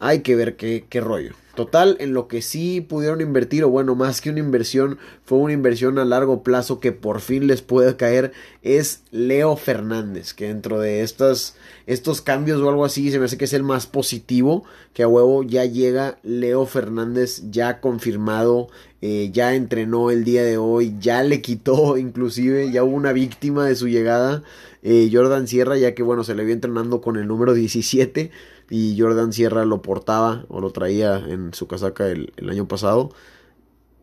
hay 0.00 0.20
que 0.20 0.36
ver 0.36 0.56
qué, 0.56 1.00
rollo. 1.00 1.32
Total, 1.56 1.96
en 1.98 2.14
lo 2.14 2.28
que 2.28 2.40
sí 2.40 2.80
pudieron 2.80 3.20
invertir, 3.20 3.64
o 3.64 3.68
bueno, 3.68 3.96
más 3.96 4.20
que 4.20 4.30
una 4.30 4.38
inversión, 4.38 4.96
fue 5.24 5.38
una 5.38 5.52
inversión 5.52 5.98
a 5.98 6.04
largo 6.04 6.44
plazo 6.44 6.78
que 6.78 6.92
por 6.92 7.20
fin 7.20 7.48
les 7.48 7.62
puede 7.62 7.96
caer, 7.96 8.32
es 8.62 9.02
Leo 9.10 9.56
Fernández, 9.56 10.34
que 10.34 10.46
dentro 10.46 10.78
de 10.78 11.02
estas, 11.02 11.56
estos 11.86 12.20
cambios 12.20 12.60
o 12.60 12.68
algo 12.68 12.84
así, 12.84 13.10
se 13.10 13.18
me 13.18 13.24
hace 13.24 13.38
que 13.38 13.46
es 13.46 13.52
el 13.54 13.64
más 13.64 13.88
positivo, 13.88 14.62
que 14.94 15.02
a 15.02 15.08
huevo 15.08 15.42
ya 15.42 15.64
llega 15.64 16.20
Leo 16.22 16.64
Fernández 16.64 17.42
ya 17.50 17.80
confirmado, 17.80 18.68
eh, 19.00 19.30
ya 19.32 19.54
entrenó 19.54 20.10
el 20.10 20.24
día 20.24 20.42
de 20.42 20.58
hoy, 20.58 20.96
ya 20.98 21.22
le 21.22 21.40
quitó 21.40 21.96
inclusive, 21.98 22.70
ya 22.72 22.82
hubo 22.84 22.96
una 22.96 23.12
víctima 23.12 23.66
de 23.66 23.76
su 23.76 23.88
llegada, 23.88 24.42
eh, 24.82 25.08
Jordan 25.12 25.46
Sierra, 25.46 25.76
ya 25.76 25.94
que 25.94 26.02
bueno, 26.02 26.24
se 26.24 26.34
le 26.34 26.44
vio 26.44 26.54
entrenando 26.54 27.00
con 27.00 27.16
el 27.16 27.26
número 27.28 27.54
17 27.54 28.30
y 28.70 29.00
Jordan 29.00 29.32
Sierra 29.32 29.64
lo 29.64 29.82
portaba 29.82 30.44
o 30.48 30.60
lo 30.60 30.70
traía 30.70 31.18
en 31.18 31.54
su 31.54 31.66
casaca 31.66 32.08
el, 32.08 32.32
año 32.48 32.68
pasado. 32.68 33.10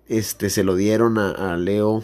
Este 0.07 0.49
se 0.49 0.63
lo 0.63 0.75
dieron 0.75 1.17
a, 1.17 1.57
Leo 1.57 2.03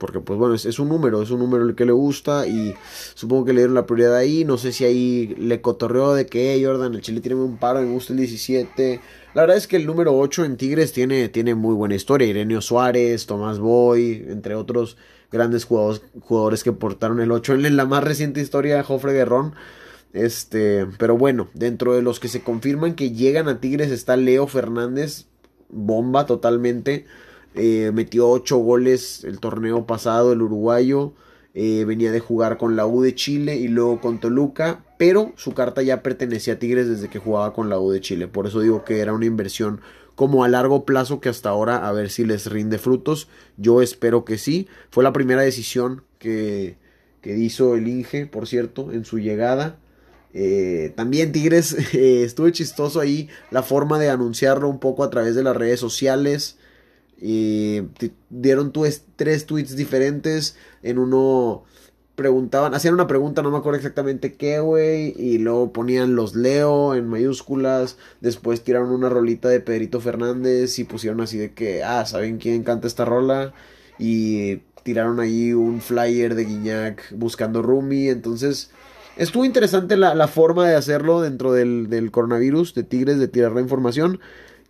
porque 0.00 0.18
pues 0.18 0.38
bueno, 0.38 0.54
es, 0.54 0.78
un 0.78 0.88
número, 0.88 1.22
es 1.22 1.30
un 1.30 1.40
número 1.40 1.68
el 1.68 1.74
que 1.74 1.84
le 1.84 1.92
gusta 1.92 2.46
y 2.46 2.74
supongo 3.14 3.44
que 3.44 3.52
le 3.52 3.60
dieron 3.60 3.74
la 3.74 3.84
prioridad 3.84 4.16
ahí, 4.16 4.46
no 4.46 4.56
sé 4.56 4.72
si 4.72 4.86
ahí 4.86 5.34
le 5.38 5.60
cotorreó 5.60 6.14
de 6.14 6.24
que 6.24 6.60
Jordan, 6.64 6.94
el 6.94 7.02
Chile 7.02 7.20
tiene 7.20 7.36
un 7.36 7.58
paro, 7.58 7.82
me 7.82 7.92
gusta 7.92 8.14
el 8.14 8.18
17. 8.18 9.00
La 9.34 9.42
verdad 9.42 9.58
es 9.58 9.66
que 9.66 9.76
el 9.76 9.84
número 9.86 10.16
8 10.18 10.46
en 10.46 10.56
Tigres 10.56 10.94
tiene, 10.94 11.28
tiene 11.28 11.54
muy 11.54 11.74
buena 11.74 11.94
historia, 11.94 12.26
Ireneo 12.26 12.62
Suárez, 12.62 13.26
Tomás 13.26 13.58
Boy, 13.58 14.24
entre 14.26 14.54
otros 14.54 14.96
grandes 15.30 15.66
jugadores, 15.66 16.00
jugadores 16.20 16.64
que 16.64 16.72
portaron 16.72 17.20
el 17.20 17.30
8 17.30 17.54
en 17.54 17.76
la 17.76 17.84
más 17.84 18.02
reciente 18.02 18.40
historia, 18.40 18.82
Jofre 18.82 19.12
Guerrón. 19.12 19.54
Este, 20.14 20.86
pero 20.98 21.16
bueno, 21.16 21.48
dentro 21.52 21.94
de 21.94 22.02
los 22.02 22.18
que 22.18 22.28
se 22.28 22.42
confirman 22.42 22.94
que 22.94 23.12
llegan 23.12 23.48
a 23.48 23.60
Tigres 23.60 23.92
está 23.92 24.16
Leo 24.16 24.46
Fernández, 24.46 25.26
bomba 25.68 26.24
totalmente. 26.24 27.04
Eh, 27.54 27.90
metió 27.92 28.28
8 28.28 28.56
goles 28.58 29.24
el 29.24 29.40
torneo 29.40 29.86
pasado, 29.86 30.32
el 30.32 30.42
uruguayo. 30.42 31.14
Eh, 31.52 31.84
venía 31.84 32.12
de 32.12 32.20
jugar 32.20 32.58
con 32.58 32.76
la 32.76 32.86
U 32.86 33.02
de 33.02 33.14
Chile 33.14 33.56
y 33.56 33.66
luego 33.66 34.00
con 34.00 34.20
Toluca, 34.20 34.84
pero 34.98 35.32
su 35.36 35.52
carta 35.52 35.82
ya 35.82 36.00
pertenecía 36.00 36.54
a 36.54 36.58
Tigres 36.60 36.88
desde 36.88 37.08
que 37.08 37.18
jugaba 37.18 37.52
con 37.52 37.68
la 37.68 37.80
U 37.80 37.90
de 37.90 38.00
Chile. 38.00 38.28
Por 38.28 38.46
eso 38.46 38.60
digo 38.60 38.84
que 38.84 39.00
era 39.00 39.12
una 39.12 39.26
inversión 39.26 39.80
como 40.14 40.44
a 40.44 40.48
largo 40.48 40.84
plazo 40.84 41.20
que 41.20 41.28
hasta 41.28 41.48
ahora 41.48 41.88
a 41.88 41.92
ver 41.92 42.10
si 42.10 42.24
les 42.24 42.46
rinde 42.46 42.78
frutos. 42.78 43.28
Yo 43.56 43.82
espero 43.82 44.24
que 44.24 44.38
sí. 44.38 44.68
Fue 44.90 45.02
la 45.02 45.12
primera 45.12 45.42
decisión 45.42 46.04
que, 46.18 46.76
que 47.20 47.36
hizo 47.36 47.74
el 47.74 47.88
Inge, 47.88 48.26
por 48.26 48.46
cierto, 48.46 48.92
en 48.92 49.04
su 49.04 49.18
llegada. 49.18 49.78
Eh, 50.32 50.92
también 50.94 51.32
Tigres 51.32 51.72
eh, 51.94 52.22
estuvo 52.22 52.48
chistoso 52.50 53.00
ahí 53.00 53.28
la 53.50 53.64
forma 53.64 53.98
de 53.98 54.10
anunciarlo 54.10 54.68
un 54.68 54.78
poco 54.78 55.02
a 55.02 55.10
través 55.10 55.34
de 55.34 55.42
las 55.42 55.56
redes 55.56 55.80
sociales. 55.80 56.58
Dieron 58.30 58.72
tres 59.16 59.46
tweets 59.46 59.76
diferentes. 59.76 60.56
En 60.82 60.98
uno 60.98 61.64
preguntaban, 62.14 62.74
hacían 62.74 62.94
una 62.94 63.06
pregunta, 63.06 63.42
no 63.42 63.50
me 63.50 63.58
acuerdo 63.58 63.78
exactamente 63.78 64.34
qué, 64.34 64.60
güey. 64.60 65.14
Y 65.16 65.38
luego 65.38 65.72
ponían 65.72 66.16
los 66.16 66.34
Leo 66.34 66.94
en 66.94 67.08
mayúsculas. 67.08 67.96
Después 68.20 68.62
tiraron 68.62 68.90
una 68.90 69.08
rolita 69.08 69.48
de 69.48 69.60
Pedrito 69.60 70.00
Fernández 70.00 70.78
y 70.78 70.84
pusieron 70.84 71.20
así 71.20 71.38
de 71.38 71.52
que, 71.52 71.84
ah, 71.84 72.04
¿saben 72.06 72.38
quién 72.38 72.62
canta 72.62 72.86
esta 72.86 73.04
rola? 73.04 73.52
Y 73.98 74.62
tiraron 74.82 75.20
ahí 75.20 75.52
un 75.52 75.80
flyer 75.80 76.34
de 76.34 76.44
Guiñac 76.44 77.12
buscando 77.12 77.62
Rumi. 77.62 78.08
Entonces 78.08 78.70
Estuvo 79.20 79.44
interesante 79.44 79.98
la, 79.98 80.28
forma 80.28 80.66
de 80.66 80.76
hacerlo 80.76 81.20
dentro 81.20 81.52
del, 81.52 82.10
coronavirus, 82.10 82.74
de 82.74 82.84
Tigres, 82.84 83.18
de 83.18 83.28
tirar 83.28 83.52
la 83.52 83.60
información, 83.60 84.18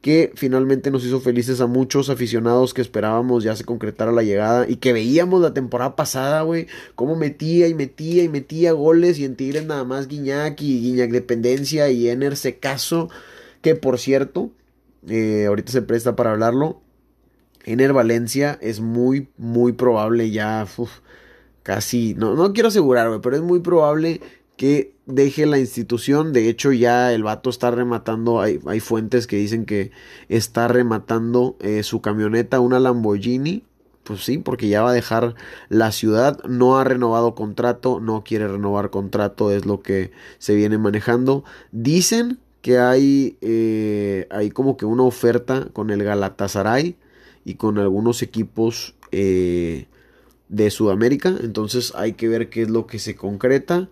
que 0.01 0.33
finalmente 0.35 0.91
nos 0.91 1.05
hizo 1.05 1.21
felices 1.21 1.61
a 1.61 1.67
muchos 1.67 2.09
aficionados 2.09 2.73
que 2.73 2.81
esperábamos 2.81 3.45
ya 3.45 3.55
se 3.55 3.65
concretara 3.65 4.13
la 4.13 4.23
llegada 4.23 4.67
y 4.69 4.77
que 4.77 4.95
veíamos 4.95 5.43
la 5.43 5.53
temporada 5.53 5.95
pasada, 5.95 6.41
güey, 6.43 6.69
cómo 6.95 7.17
metía 7.17 7.69
y 7.69 7.75
metía 7.75 8.23
y 8.23 8.29
metía 8.29 8.73
goles 8.73 9.19
y 9.19 9.25
en 9.25 9.37
Tigres 9.37 9.67
nada 9.67 9.85
más 9.85 10.09
Guiñac 10.09 10.61
y 10.63 10.81
Guiñac 10.81 11.11
Dependencia 11.11 11.91
y 11.91 12.09
Ener 12.09 12.37
Secaso, 12.37 13.11
que 13.61 13.75
por 13.75 13.99
cierto, 13.99 14.51
eh, 15.07 15.45
ahorita 15.47 15.73
se 15.73 15.83
presta 15.83 16.17
para 16.17 16.31
hablarlo, 16.33 16.81
Ener 17.65 17.93
Valencia 17.93 18.59
es 18.63 18.81
muy, 18.81 19.29
muy 19.37 19.73
probable 19.73 20.31
ya, 20.31 20.67
casi, 21.63 22.15
no, 22.15 22.35
no 22.37 22.55
quiero 22.55 22.69
asegurar, 22.69 23.09
güey, 23.09 23.21
pero 23.21 23.37
es 23.37 23.43
muy 23.43 23.61
probable 23.61 24.23
que 24.57 24.95
deje 25.11 25.47
la 25.47 25.59
institución. 25.59 26.33
De 26.33 26.49
hecho, 26.49 26.73
ya 26.73 27.13
el 27.13 27.23
vato 27.23 27.51
está 27.51 27.71
rematando. 27.71 28.41
Hay, 28.41 28.61
hay 28.67 28.81
fuentes 28.81 29.27
que 29.27 29.37
dicen 29.37 29.67
que 29.67 29.91
está 30.29 30.69
rematando 30.69 31.57
eh, 31.61 31.83
su 31.83 32.01
camioneta, 32.01 32.61
una 32.61 32.81
Lamborghini. 32.81 33.65
Pues 34.05 34.25
sí, 34.25 34.39
porque 34.39 34.69
ya 34.69 34.83
va 34.83 34.91
a 34.91 34.95
dejar 34.95 35.35
la 35.69 35.93
ciudad. 35.93 36.43
No 36.45 36.79
ha 36.79 36.85
renovado 36.85 37.35
contrato, 37.35 38.01
no 38.01 38.25
quiere 38.25 38.49
renovar 38.49 38.91
contrato, 38.91 39.53
es 39.53 39.67
lo 39.67 39.83
que 39.83 40.11
se 40.39 40.55
viene 40.55 40.79
manejando. 40.79 41.45
Dicen 41.71 42.39
que 42.63 42.79
hay, 42.79 43.37
eh, 43.41 44.27
hay 44.31 44.51
como 44.51 44.77
que 44.77 44.85
una 44.85 45.03
oferta 45.05 45.69
con 45.73 45.91
el 45.91 46.03
Galatasaray 46.03 46.97
y 47.45 47.55
con 47.55 47.79
algunos 47.79 48.23
equipos 48.23 48.95
eh, 49.13 49.87
de 50.49 50.71
Sudamérica. 50.71 51.35
Entonces 51.41 51.93
hay 51.95 52.15
que 52.15 52.29
ver 52.29 52.51
qué 52.51 52.63
es 52.63 52.71
lo 52.71 52.87
que 52.87 52.99
se 52.99 53.17
concreta. 53.17 53.89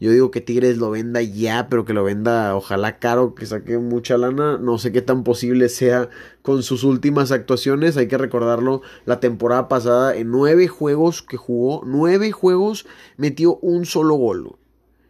Yo 0.00 0.12
digo 0.12 0.30
que 0.30 0.40
Tigres 0.40 0.78
lo 0.78 0.90
venda 0.90 1.22
ya, 1.22 1.68
pero 1.68 1.84
que 1.84 1.92
lo 1.92 2.04
venda 2.04 2.54
ojalá 2.54 2.98
caro, 2.98 3.34
que 3.34 3.46
saque 3.46 3.78
mucha 3.78 4.16
lana. 4.16 4.56
No 4.58 4.78
sé 4.78 4.92
qué 4.92 5.02
tan 5.02 5.24
posible 5.24 5.68
sea 5.68 6.08
con 6.42 6.62
sus 6.62 6.84
últimas 6.84 7.32
actuaciones. 7.32 7.96
Hay 7.96 8.06
que 8.06 8.18
recordarlo, 8.18 8.82
la 9.06 9.18
temporada 9.18 9.68
pasada 9.68 10.14
en 10.16 10.30
nueve 10.30 10.68
juegos 10.68 11.22
que 11.22 11.36
jugó, 11.36 11.82
nueve 11.84 12.30
juegos 12.30 12.86
metió 13.16 13.56
un 13.56 13.86
solo 13.86 14.14
gol. 14.14 14.56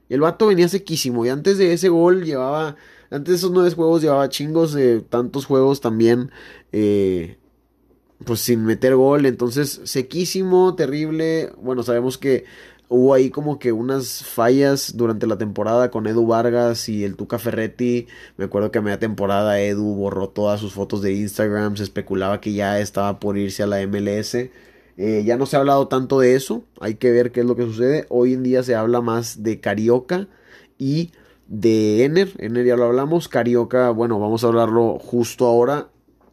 El 0.08 0.20
vato 0.20 0.46
venía 0.46 0.68
sequísimo 0.68 1.26
y 1.26 1.28
antes 1.28 1.58
de 1.58 1.74
ese 1.74 1.90
gol 1.90 2.24
llevaba, 2.24 2.76
antes 3.10 3.32
de 3.32 3.36
esos 3.36 3.50
nueve 3.50 3.70
juegos 3.70 4.00
llevaba 4.00 4.30
chingos 4.30 4.72
de 4.72 5.02
tantos 5.02 5.44
juegos 5.44 5.82
también. 5.82 6.30
Eh, 6.72 7.36
pues 8.24 8.40
sin 8.40 8.64
meter 8.64 8.96
gol, 8.96 9.26
entonces 9.26 9.80
sequísimo, 9.84 10.74
terrible. 10.74 11.52
Bueno, 11.60 11.82
sabemos 11.82 12.18
que 12.18 12.44
hubo 12.88 13.14
ahí 13.14 13.30
como 13.30 13.58
que 13.58 13.72
unas 13.72 14.24
fallas 14.24 14.96
durante 14.96 15.26
la 15.26 15.38
temporada 15.38 15.90
con 15.90 16.06
Edu 16.06 16.26
Vargas 16.26 16.88
y 16.88 17.04
el 17.04 17.16
Tuca 17.16 17.38
Ferretti. 17.38 18.06
Me 18.36 18.46
acuerdo 18.46 18.70
que 18.70 18.78
a 18.78 18.82
media 18.82 18.98
temporada 18.98 19.60
Edu 19.60 19.94
borró 19.94 20.28
todas 20.30 20.60
sus 20.60 20.72
fotos 20.72 21.02
de 21.02 21.12
Instagram, 21.12 21.76
se 21.76 21.84
especulaba 21.84 22.40
que 22.40 22.52
ya 22.52 22.80
estaba 22.80 23.20
por 23.20 23.38
irse 23.38 23.62
a 23.62 23.66
la 23.66 23.86
MLS. 23.86 24.34
Eh, 24.34 25.22
ya 25.24 25.36
no 25.36 25.46
se 25.46 25.56
ha 25.56 25.60
hablado 25.60 25.86
tanto 25.88 26.18
de 26.18 26.34
eso, 26.34 26.64
hay 26.80 26.96
que 26.96 27.12
ver 27.12 27.30
qué 27.30 27.40
es 27.40 27.46
lo 27.46 27.56
que 27.56 27.62
sucede. 27.62 28.06
Hoy 28.08 28.32
en 28.34 28.42
día 28.42 28.62
se 28.62 28.74
habla 28.74 29.00
más 29.00 29.42
de 29.42 29.60
Carioca 29.60 30.28
y 30.78 31.12
de 31.46 32.04
Ener. 32.04 32.32
Ener 32.38 32.66
ya 32.66 32.76
lo 32.76 32.84
hablamos, 32.84 33.28
Carioca, 33.28 33.90
bueno, 33.90 34.18
vamos 34.18 34.44
a 34.44 34.48
hablarlo 34.48 34.98
justo 34.98 35.46
ahora 35.46 35.88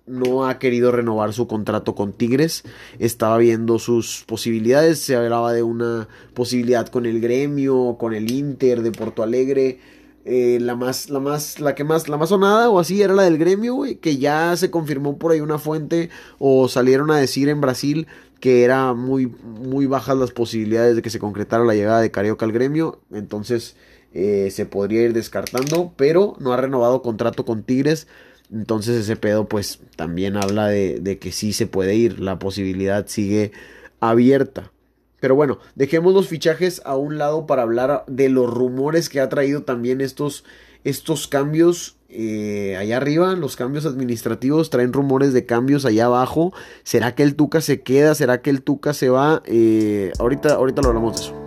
no 0.08 0.48
ha 0.48 0.60
querido 0.60 0.92
renovar 0.92 1.34
su 1.34 1.48
contrato 1.48 1.96
con 1.96 2.14
Tigres. 2.14 2.64
Estaba 3.00 3.38
viendo 3.38 3.80
sus 3.80 4.24
posibilidades. 4.26 5.00
Se 5.00 5.16
hablaba 5.16 5.54
de 5.54 5.64
una 5.64 6.08
posibilidad 6.34 6.88
con 6.88 7.06
el 7.06 7.22
gremio, 7.22 7.98
con 8.00 8.14
el 8.14 8.32
Inter 8.32 8.82
de 8.82 8.92
Porto 8.92 9.24
Alegre. 9.24 9.80
Eh, 10.28 10.58
la 10.60 10.76
más, 10.76 11.12
la 11.12 11.20
más, 11.20 11.60
la 11.60 11.76
que 11.76 11.84
más, 11.84 12.10
la 12.10 12.18
más 12.18 12.30
sonada 12.30 12.72
o 12.72 12.80
así 12.80 13.02
era 13.04 13.14
la 13.14 13.24
del 13.24 13.38
gremio, 13.38 13.84
que 14.02 14.18
ya 14.18 14.58
se 14.58 14.72
confirmó 14.72 15.20
por 15.20 15.32
ahí 15.32 15.40
una 15.40 15.60
fuente 15.60 16.10
o 16.40 16.68
salieron 16.68 17.12
a 17.12 17.18
decir 17.18 17.48
en 17.48 17.62
Brasil 17.62 18.08
que 18.40 18.64
era 18.64 18.94
muy, 18.94 19.28
muy 19.28 19.86
bajas 19.86 20.18
las 20.18 20.32
posibilidades 20.32 20.96
de 20.96 21.02
que 21.02 21.10
se 21.10 21.20
concretara 21.20 21.64
la 21.64 21.76
llegada 21.76 22.02
de 22.02 22.12
Carioca 22.12 22.46
al 22.46 22.52
gremio. 22.52 23.00
Entonces 23.12 23.76
eh, 24.14 24.50
se 24.52 24.66
podría 24.66 25.04
ir 25.04 25.14
descartando, 25.14 25.94
pero 25.96 26.36
no 26.40 26.54
ha 26.54 26.58
renovado 26.58 27.02
contrato 27.02 27.46
con 27.46 27.64
Tigres. 27.64 28.08
Entonces 28.52 28.98
ese 28.98 29.16
pedo 29.16 29.48
pues 29.48 29.80
también 29.96 30.38
habla 30.38 30.68
de, 30.68 31.18
que 31.20 31.32
sí 31.32 31.54
se 31.54 31.68
puede 31.68 31.96
ir, 31.96 32.20
la 32.20 32.40
posibilidad 32.40 33.08
sigue 33.08 33.52
abierta. 34.00 34.72
Pero 35.20 35.36
bueno, 35.36 35.60
dejemos 35.75 36.14
los 36.14 36.28
fichajes 36.28 36.82
a 36.86 36.96
un 36.96 37.18
lado 37.18 37.48
para 37.48 37.64
hablar 37.64 38.04
de 38.08 38.30
los 38.30 38.54
rumores 38.54 39.10
que 39.10 39.20
ha 39.20 39.30
traído 39.30 39.64
también 39.64 40.02
estos, 40.02 40.44
estos 40.84 41.28
cambios 41.28 41.98
eh, 42.10 42.78
allá 42.78 42.98
arriba, 42.98 43.34
los 43.34 43.56
cambios 43.56 43.86
administrativos 43.86 44.70
traen 44.70 44.94
rumores 44.94 45.34
de 45.34 45.46
cambios 45.46 45.86
allá 45.86 46.06
abajo. 46.06 46.54
¿Será 46.84 47.16
que 47.16 47.24
el 47.24 47.36
Tuca 47.36 47.62
se 47.62 47.82
queda? 47.82 48.16
¿Será 48.16 48.42
que 48.42 48.52
el 48.52 48.62
Tuca 48.62 48.94
se 48.94 49.10
va? 49.10 49.42
Eh, 49.46 50.12
ahorita, 50.20 50.54
ahorita 50.54 50.82
lo 50.82 50.90
hablamos 50.90 51.16
de 51.16 51.24
eso. 51.24 51.45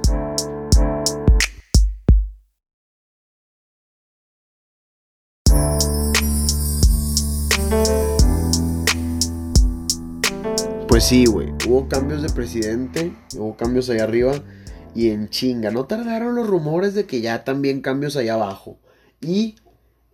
Sí, 11.08 11.24
güey. 11.24 11.48
Hubo 11.66 11.88
cambios 11.88 12.20
de 12.20 12.28
presidente, 12.28 13.12
hubo 13.34 13.56
cambios 13.56 13.88
allá 13.88 14.04
arriba 14.04 14.34
y 14.94 15.08
en 15.08 15.30
chinga. 15.30 15.70
No 15.70 15.86
tardaron 15.86 16.34
los 16.34 16.46
rumores 16.46 16.92
de 16.92 17.06
que 17.06 17.22
ya 17.22 17.44
también 17.44 17.80
cambios 17.80 18.14
allá 18.14 18.34
abajo. 18.34 18.78
Y 19.22 19.56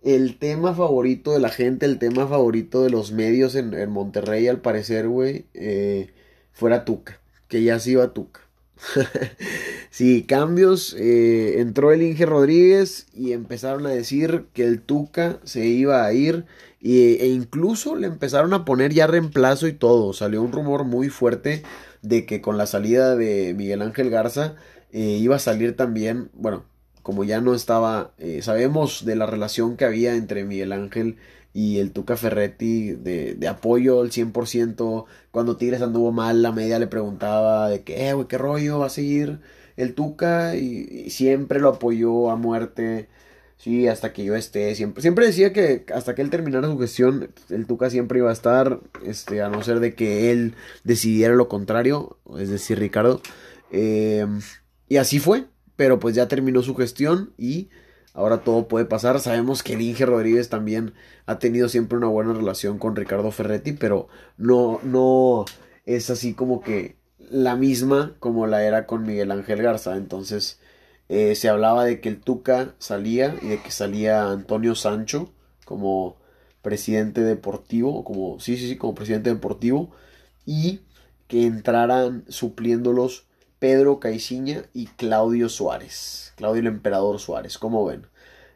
el 0.03 0.37
tema 0.37 0.73
favorito 0.73 1.33
de 1.33 1.41
la 1.41 1.49
gente, 1.49 1.85
el 1.85 1.99
tema 1.99 2.27
favorito 2.27 2.81
de 2.81 2.91
los 2.91 3.11
medios 3.11 3.55
en, 3.55 3.89
Monterrey, 3.89 4.47
al 4.47 4.61
parecer, 4.61 5.09
güey, 5.09 5.47
eh, 5.53 6.13
fuera 6.53 6.85
Tuca. 6.85 7.19
Que 7.49 7.61
ya 7.61 7.77
se 7.77 7.91
iba 7.91 8.13
Tuca. 8.13 8.44
sí, 9.89 10.23
cambios. 10.23 10.95
Eh, 10.97 11.59
entró 11.59 11.91
el 11.91 12.01
Inge 12.01 12.25
Rodríguez 12.25 13.07
y 13.13 13.33
empezaron 13.33 13.85
a 13.85 13.89
decir 13.89 14.45
que 14.53 14.65
el 14.65 14.81
Tuca 14.81 15.39
se 15.43 15.65
iba 15.65 16.05
a 16.05 16.13
ir 16.13 16.45
e 16.81 17.27
incluso 17.27 17.95
le 17.95 18.05
empezaron 18.05 18.53
a 18.53 18.63
poner 18.63 18.93
ya 18.93 19.07
reemplazo 19.07 19.67
y 19.67 19.73
todo. 19.73 20.13
Salió 20.13 20.41
un 20.43 20.51
rumor 20.51 20.83
muy 20.83 21.09
fuerte 21.09 21.63
de 22.03 22.25
que 22.25 22.41
con 22.41 22.57
la 22.57 22.67
salida 22.67 23.15
de 23.15 23.53
Miguel 23.55 23.81
Ángel 23.81 24.09
Garza 24.11 24.55
eh, 24.91 25.17
iba 25.19 25.35
a 25.35 25.39
salir 25.39 25.75
también, 25.75 26.29
bueno, 26.33 26.63
como 27.01 27.23
ya 27.23 27.41
no 27.41 27.53
estaba, 27.53 28.13
eh, 28.17 28.41
sabemos 28.41 29.05
de 29.05 29.15
la 29.15 29.25
relación 29.25 29.77
que 29.77 29.85
había 29.85 30.15
entre 30.15 30.43
Miguel 30.45 30.71
Ángel 30.71 31.17
y 31.55 31.79
el 31.79 31.91
Tuca 31.91 32.17
Ferretti 32.17 32.91
de, 32.91 33.35
de 33.35 33.47
apoyo 33.47 34.01
al 34.01 34.11
100%. 34.11 35.05
Cuando 35.31 35.57
Tigres 35.57 35.81
anduvo 35.81 36.11
mal, 36.11 36.41
la 36.41 36.51
media 36.51 36.79
le 36.79 36.87
preguntaba 36.87 37.69
de 37.69 37.83
que, 37.83 38.09
eh, 38.09 38.13
güey, 38.13 38.27
¿qué 38.27 38.37
rollo 38.37 38.79
va 38.79 38.87
a 38.87 38.89
seguir 38.89 39.39
el 39.77 39.95
Tuca? 39.95 40.55
y 40.55 41.09
siempre 41.09 41.59
lo 41.59 41.69
apoyó 41.69 42.29
a 42.29 42.35
muerte. 42.35 43.07
Sí, 43.57 43.87
hasta 43.87 44.13
que 44.13 44.25
yo 44.25 44.35
esté. 44.35 44.75
Siempre, 44.75 45.01
siempre 45.01 45.25
decía 45.25 45.53
que 45.53 45.85
hasta 45.93 46.13
que 46.13 46.21
él 46.21 46.29
terminara 46.29 46.67
su 46.67 46.77
gestión, 46.77 47.31
el 47.49 47.65
Tuca 47.65 47.89
siempre 47.89 48.19
iba 48.19 48.29
a 48.29 48.33
estar, 48.33 48.81
este, 49.05 49.41
a 49.41 49.49
no 49.49 49.63
ser 49.63 49.79
de 49.79 49.95
que 49.95 50.31
él 50.31 50.55
decidiera 50.83 51.33
lo 51.35 51.47
contrario, 51.47 52.19
es 52.37 52.49
decir, 52.49 52.79
Ricardo. 52.79 53.21
Em, 53.71 54.41
y 54.89 54.97
así 54.97 55.19
fue, 55.19 55.45
pero 55.75 55.99
pues 55.99 56.15
ya 56.15 56.27
terminó 56.27 56.61
su 56.63 56.75
gestión 56.75 57.33
y 57.37 57.69
ahora 58.15 58.39
todo 58.39 58.67
puede 58.67 58.85
pasar. 58.85 59.19
Sabemos 59.19 59.61
que 59.63 59.73
el 59.73 60.07
Rodríguez 60.07 60.49
también 60.49 60.93
ha 61.27 61.39
tenido 61.39 61.69
siempre 61.69 61.97
una 61.97 62.07
buena 62.07 62.33
relación 62.33 62.79
con 62.79 62.95
Ricardo 62.95 63.31
Ferretti, 63.31 63.73
pero 63.73 64.07
no, 64.37 64.79
no 64.83 65.45
es 65.85 66.09
así 66.09 66.33
como 66.33 66.61
que 66.61 66.95
la 67.29 67.55
misma 67.55 68.15
como 68.19 68.47
la 68.47 68.63
era 68.63 68.85
con 68.87 69.03
Miguel 69.03 69.31
Ángel 69.31 69.61
Garza. 69.61 69.95
Entonces, 69.97 70.59
eh, 71.09 71.35
se 71.35 71.49
hablaba 71.49 71.85
de 71.85 72.01
que 72.01 72.09
el 72.09 72.19
Tuca 72.21 72.73
salía 72.79 73.35
y 73.41 73.49
de 73.49 73.61
que 73.61 73.71
salía 73.71 74.31
Antonio 74.31 74.75
Sancho 74.75 75.31
como 75.65 76.17
presidente 76.61 77.21
deportivo, 77.21 78.03
como, 78.03 78.39
sí, 78.39 78.57
sí, 78.57 78.67
sí, 78.69 78.77
como 78.77 78.95
presidente 78.95 79.29
deportivo, 79.29 79.91
y 80.45 80.81
que 81.27 81.45
entraran 81.45 82.25
supliéndolos 82.27 83.27
Pedro 83.65 83.99
Caiciña 83.99 84.65
y 84.75 84.85
Claudio 84.85 85.49
Suárez, 85.49 86.33
Claudio 86.35 86.61
el 86.61 86.67
Emperador 86.67 87.17
Suárez, 87.17 87.57
¿cómo 87.57 87.83
ven? 87.83 88.05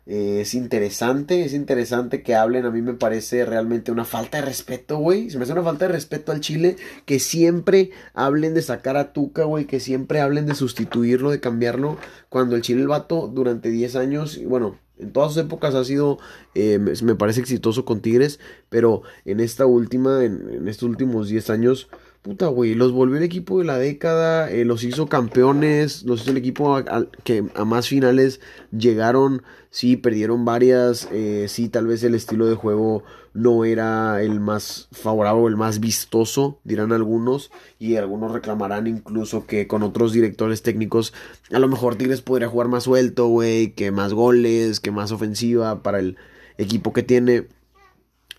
Eh, 0.06 0.42
es 0.42 0.54
interesante, 0.54 1.44
es 1.44 1.56
interesante 1.56 2.22
que 2.22 2.36
hablen. 2.36 2.68
A 2.68 2.70
mí 2.70 2.84
me 2.84 2.94
parece 2.94 3.44
realmente 3.44 3.92
una 3.92 4.06
falta 4.06 4.38
de 4.38 4.46
respeto, 4.46 5.00
güey. 5.00 5.32
Se 5.32 5.40
me 5.40 5.46
hace 5.46 5.54
una 5.54 5.64
falta 5.64 5.88
de 5.88 5.94
respeto 5.94 6.32
al 6.32 6.42
Chile 6.42 6.76
que 7.08 7.18
siempre 7.18 7.90
hablen 8.14 8.54
de 8.54 8.62
sacar 8.62 8.98
a 8.98 9.12
Tuca, 9.12 9.46
güey. 9.46 9.66
Que 9.66 9.80
siempre 9.80 10.22
hablen 10.22 10.46
de 10.46 10.54
sustituirlo, 10.54 11.32
de 11.32 11.40
cambiarlo. 11.40 11.98
Cuando 12.30 12.56
el 12.56 12.62
Chile, 12.62 12.82
el 12.82 12.88
vato, 12.88 13.32
durante 13.34 13.72
10 13.72 13.96
años, 13.96 14.38
y 14.38 14.46
bueno, 14.46 14.78
en 15.00 15.12
todas 15.12 15.34
sus 15.34 15.44
épocas 15.44 15.74
ha 15.74 15.84
sido, 15.86 16.20
eh, 16.54 16.78
me 17.02 17.16
parece 17.16 17.42
exitoso 17.42 17.84
con 17.84 18.02
Tigres. 18.02 18.40
Pero 18.70 19.02
en 19.26 19.40
esta 19.40 19.66
última, 19.66 20.24
en 20.24 20.68
estos 20.68 20.88
últimos 20.88 21.30
10 21.30 21.50
años 21.50 21.90
puta, 22.22 22.48
güey, 22.48 22.76
los 22.76 22.92
volvió 22.92 23.18
el 23.18 23.24
equipo 23.24 23.60
de 23.60 23.66
la 23.66 23.78
década, 23.78 24.52
eh, 24.52 24.66
los 24.66 24.84
hizo 24.84 25.08
campeones, 25.08 26.04
los 26.04 26.22
hizo 26.22 26.32
el 26.32 26.38
equipo 26.38 26.78
que 27.24 27.46
a 27.56 27.66
más 27.66 27.88
finales 27.88 28.42
llegaron, 28.78 29.44
sí, 29.70 29.96
perdieron 29.96 30.44
varias, 30.44 31.08
eh, 31.12 31.46
sí, 31.48 31.70
tal 31.70 31.88
vez 31.88 32.04
el 32.04 32.16
estilo 32.16 32.48
de 32.48 32.56
juego 32.56 33.04
no 33.34 33.64
era 33.64 34.22
el 34.22 34.40
más 34.40 34.90
favorable, 34.92 35.48
el 35.48 35.56
más 35.56 35.80
vistoso, 35.80 36.60
dirán 36.66 36.92
algunos, 36.92 37.52
y 37.80 37.96
algunos 37.96 38.34
reclamarán 38.34 38.88
incluso 38.88 39.46
que 39.46 39.68
con 39.68 39.84
otros 39.84 40.12
directores 40.12 40.62
técnicos, 40.62 41.14
a 41.52 41.60
lo 41.60 41.70
mejor 41.70 41.96
Tigres 41.96 42.22
podría 42.22 42.50
jugar 42.50 42.68
más 42.68 42.84
suelto, 42.84 43.28
güey, 43.28 43.72
que 43.72 43.92
más 43.92 44.14
goles, 44.14 44.80
que 44.82 44.92
más 44.92 45.12
ofensiva 45.12 45.84
para 45.84 46.00
el 46.00 46.18
equipo 46.58 46.92
que 46.92 47.04
tiene. 47.04 47.48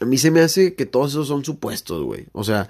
A 0.01 0.05
mí 0.05 0.19
se 0.19 0.31
me 0.31 0.41
hace 0.41 0.75
que 0.75 0.87
todos 0.87 1.13
esos 1.13 1.29
son 1.29 1.45
supuestos, 1.45 2.03
güey. 2.03 2.27
O 2.33 2.43
sea, 2.43 2.69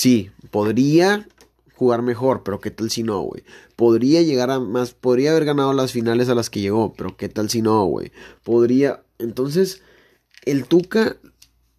Sí, 0.00 0.30
podría 0.50 1.28
jugar 1.74 2.00
mejor, 2.00 2.42
pero 2.42 2.58
qué 2.58 2.70
tal 2.70 2.90
si 2.90 3.02
no, 3.02 3.20
güey. 3.20 3.44
Podría 3.76 4.22
llegar 4.22 4.50
a 4.50 4.58
más, 4.58 4.94
podría 4.94 5.32
haber 5.32 5.44
ganado 5.44 5.74
las 5.74 5.92
finales 5.92 6.30
a 6.30 6.34
las 6.34 6.48
que 6.48 6.62
llegó, 6.62 6.94
pero 6.94 7.18
qué 7.18 7.28
tal 7.28 7.50
si 7.50 7.60
no, 7.60 7.84
güey. 7.84 8.10
Podría, 8.42 9.02
entonces, 9.18 9.82
el 10.46 10.64
Tuca 10.64 11.18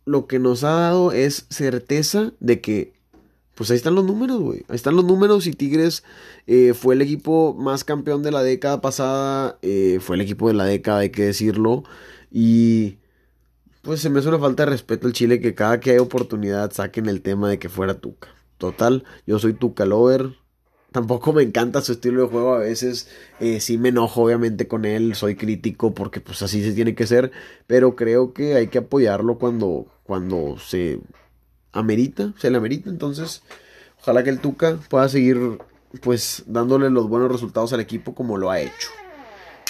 lo 0.06 0.28
que 0.28 0.38
nos 0.38 0.64
ha 0.64 0.70
dado 0.70 1.12
es 1.14 1.48
certeza 1.50 2.32
de 2.40 2.62
que, 2.62 2.94
pues 3.56 3.72
ahí 3.72 3.78
están 3.78 3.96
los 3.96 4.06
números, 4.06 4.40
güey. 4.40 4.66
Ahí 4.68 4.76
están 4.76 4.96
los 4.96 5.06
números 5.06 5.48
y 5.48 5.54
Tigres 5.54 6.04
eh, 6.46 6.76
fue 6.76 6.94
el 6.94 7.02
equipo 7.02 7.56
más 7.56 7.84
campeón 7.84 8.22
de 8.22 8.30
la 8.30 8.44
década 8.44 8.82
pasada, 8.82 9.58
eh, 9.64 9.98
fue 10.00 10.16
el 10.16 10.22
equipo 10.22 10.48
de 10.48 10.54
la 10.54 10.66
década, 10.66 11.00
hay 11.00 11.10
que 11.10 11.24
decirlo. 11.24 11.86
Y 12.30 12.98
pues 13.82 14.02
se 14.02 14.10
me 14.10 14.20
hace 14.20 14.30
una 14.30 14.40
falta 14.40 14.66
de 14.66 14.72
respeto 14.72 15.08
al 15.08 15.14
Chile 15.14 15.40
que 15.40 15.56
cada 15.56 15.80
que 15.80 15.92
hay 15.92 15.98
oportunidad 15.98 16.72
saquen 16.72 17.08
el 17.08 17.22
tema 17.22 17.50
de 17.50 17.60
que 17.60 17.70
fuera 17.70 18.00
Tuca. 18.00 18.30
Total, 18.58 19.04
yo 19.26 19.40
soy 19.40 19.54
Tuca 19.54 19.86
Lover. 19.86 20.36
Tampoco 20.92 21.34
me 21.34 21.42
encanta 21.42 21.82
su 21.82 21.94
estilo 21.94 22.22
de 22.22 22.28
juego. 22.28 22.54
A 22.54 22.60
veces 22.60 23.10
eh, 23.40 23.60
sí 23.60 23.78
me 23.78 23.90
enojo 23.90 24.24
obviamente 24.24 24.68
con 24.68 24.86
él. 24.86 25.16
Soy 25.16 25.36
crítico 25.36 25.96
porque 25.96 26.20
pues 26.20 26.42
así 26.42 26.64
se 26.64 26.74
tiene 26.74 26.94
que 26.94 27.08
ser. 27.08 27.32
Pero 27.66 27.96
creo 27.96 28.34
que 28.34 28.56
hay 28.56 28.68
que 28.68 28.80
apoyarlo 28.80 29.40
cuando, 29.40 29.88
cuando 30.04 30.58
se 30.60 31.00
amerita. 31.72 32.34
Se 32.38 32.52
le 32.52 32.58
amerita. 32.58 32.90
Entonces, 32.90 33.42
ojalá 34.02 34.24
que 34.24 34.30
el 34.30 34.40
Tuca 34.40 34.78
pueda 34.90 35.08
seguir 35.10 35.58
pues 36.02 36.44
dándole 36.46 36.90
los 36.90 37.08
buenos 37.10 37.32
resultados 37.32 37.74
al 37.74 37.80
equipo 37.80 38.14
como 38.14 38.38
lo 38.38 38.52
ha 38.52 38.60
hecho. 38.60 38.90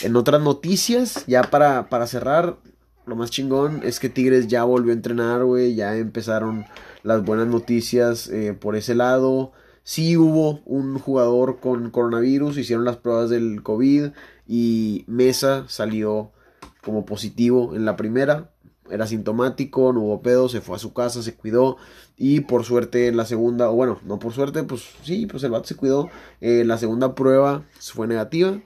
En 0.01 0.15
otras 0.15 0.41
noticias, 0.41 1.23
ya 1.27 1.43
para, 1.43 1.87
para 1.89 2.07
cerrar, 2.07 2.57
lo 3.05 3.15
más 3.15 3.31
chingón 3.31 3.81
es 3.83 3.99
que 3.99 4.09
Tigres 4.09 4.47
ya 4.47 4.63
volvió 4.63 4.91
a 4.91 4.95
entrenar, 4.95 5.43
güey. 5.43 5.75
Ya 5.75 5.95
empezaron 5.95 6.65
las 7.03 7.23
buenas 7.23 7.47
noticias 7.47 8.29
eh, 8.29 8.53
por 8.53 8.75
ese 8.75 8.95
lado. 8.95 9.51
Sí 9.83 10.15
hubo 10.17 10.61
un 10.65 10.99
jugador 10.99 11.59
con 11.59 11.89
coronavirus, 11.89 12.57
hicieron 12.57 12.85
las 12.85 12.97
pruebas 12.97 13.29
del 13.29 13.63
COVID 13.63 14.11
y 14.47 15.03
Mesa 15.07 15.65
salió 15.67 16.31
como 16.83 17.05
positivo 17.05 17.75
en 17.75 17.85
la 17.85 17.95
primera. 17.95 18.51
Era 18.89 19.07
sintomático, 19.07 19.93
no 19.93 20.01
hubo 20.01 20.21
pedo, 20.21 20.49
se 20.49 20.61
fue 20.61 20.75
a 20.75 20.79
su 20.79 20.93
casa, 20.93 21.23
se 21.23 21.35
cuidó. 21.35 21.77
Y 22.17 22.41
por 22.41 22.63
suerte 22.63 23.07
en 23.07 23.17
la 23.17 23.25
segunda, 23.25 23.69
o 23.71 23.73
bueno, 23.73 23.99
no 24.03 24.19
por 24.19 24.33
suerte, 24.33 24.63
pues 24.63 24.83
sí, 25.03 25.25
pues 25.25 25.43
el 25.43 25.51
vato 25.51 25.67
se 25.67 25.75
cuidó. 25.75 26.09
Eh, 26.41 26.63
la 26.65 26.77
segunda 26.77 27.15
prueba 27.15 27.63
fue 27.79 28.07
negativa. 28.07 28.61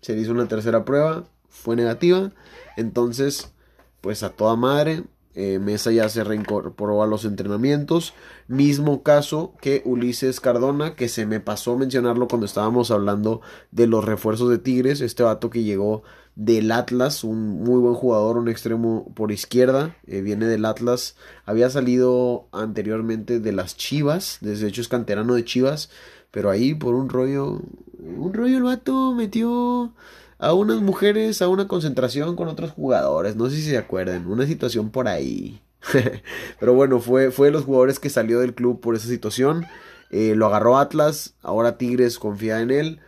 Se 0.00 0.16
hizo 0.16 0.32
una 0.32 0.48
tercera 0.48 0.84
prueba, 0.84 1.24
fue 1.48 1.76
negativa. 1.76 2.32
Entonces, 2.76 3.52
pues 4.00 4.22
a 4.22 4.30
toda 4.30 4.56
madre. 4.56 5.04
Eh, 5.34 5.60
Mesa 5.60 5.92
ya 5.92 6.08
se 6.08 6.24
reincorporó 6.24 7.02
a 7.02 7.06
los 7.06 7.24
entrenamientos. 7.24 8.12
Mismo 8.48 9.04
caso 9.04 9.54
que 9.60 9.82
Ulises 9.84 10.40
Cardona, 10.40 10.96
que 10.96 11.08
se 11.08 11.26
me 11.26 11.38
pasó 11.38 11.76
mencionarlo 11.76 12.26
cuando 12.26 12.46
estábamos 12.46 12.90
hablando 12.90 13.40
de 13.70 13.86
los 13.86 14.04
refuerzos 14.04 14.50
de 14.50 14.58
Tigres. 14.58 15.00
Este 15.00 15.22
vato 15.22 15.48
que 15.48 15.62
llegó 15.62 16.02
del 16.38 16.70
Atlas, 16.70 17.24
un 17.24 17.64
muy 17.64 17.80
buen 17.80 17.94
jugador, 17.94 18.36
un 18.36 18.48
extremo 18.48 19.12
por 19.14 19.32
izquierda, 19.32 19.96
eh, 20.06 20.22
viene 20.22 20.46
del 20.46 20.64
Atlas. 20.64 21.16
Había 21.44 21.68
salido 21.68 22.48
anteriormente 22.52 23.40
de 23.40 23.52
las 23.52 23.76
Chivas, 23.76 24.38
desde 24.40 24.68
hecho 24.68 24.80
es 24.80 24.88
canterano 24.88 25.34
de 25.34 25.44
Chivas, 25.44 25.90
pero 26.30 26.50
ahí 26.50 26.74
por 26.74 26.94
un 26.94 27.08
rollo, 27.08 27.60
un 27.98 28.32
rollo 28.32 28.56
el 28.56 28.62
vato 28.62 29.14
metió 29.14 29.92
a 30.38 30.54
unas 30.54 30.80
mujeres 30.80 31.42
a 31.42 31.48
una 31.48 31.68
concentración 31.68 32.36
con 32.36 32.48
otros 32.48 32.70
jugadores. 32.70 33.36
No 33.36 33.50
sé 33.50 33.56
si 33.56 33.62
se 33.62 33.78
acuerdan, 33.78 34.26
una 34.26 34.46
situación 34.46 34.90
por 34.90 35.08
ahí. 35.08 35.60
Pero 36.60 36.74
bueno, 36.74 37.00
fue, 37.00 37.30
fue 37.30 37.48
de 37.48 37.52
los 37.52 37.64
jugadores 37.64 37.98
que 37.98 38.10
salió 38.10 38.40
del 38.40 38.54
club 38.54 38.80
por 38.80 38.94
esa 38.94 39.08
situación. 39.08 39.66
Eh, 40.10 40.34
lo 40.34 40.46
agarró 40.46 40.78
Atlas, 40.78 41.34
ahora 41.42 41.76
Tigres 41.76 42.18
confía 42.18 42.60
en 42.60 42.70
él. 42.70 43.00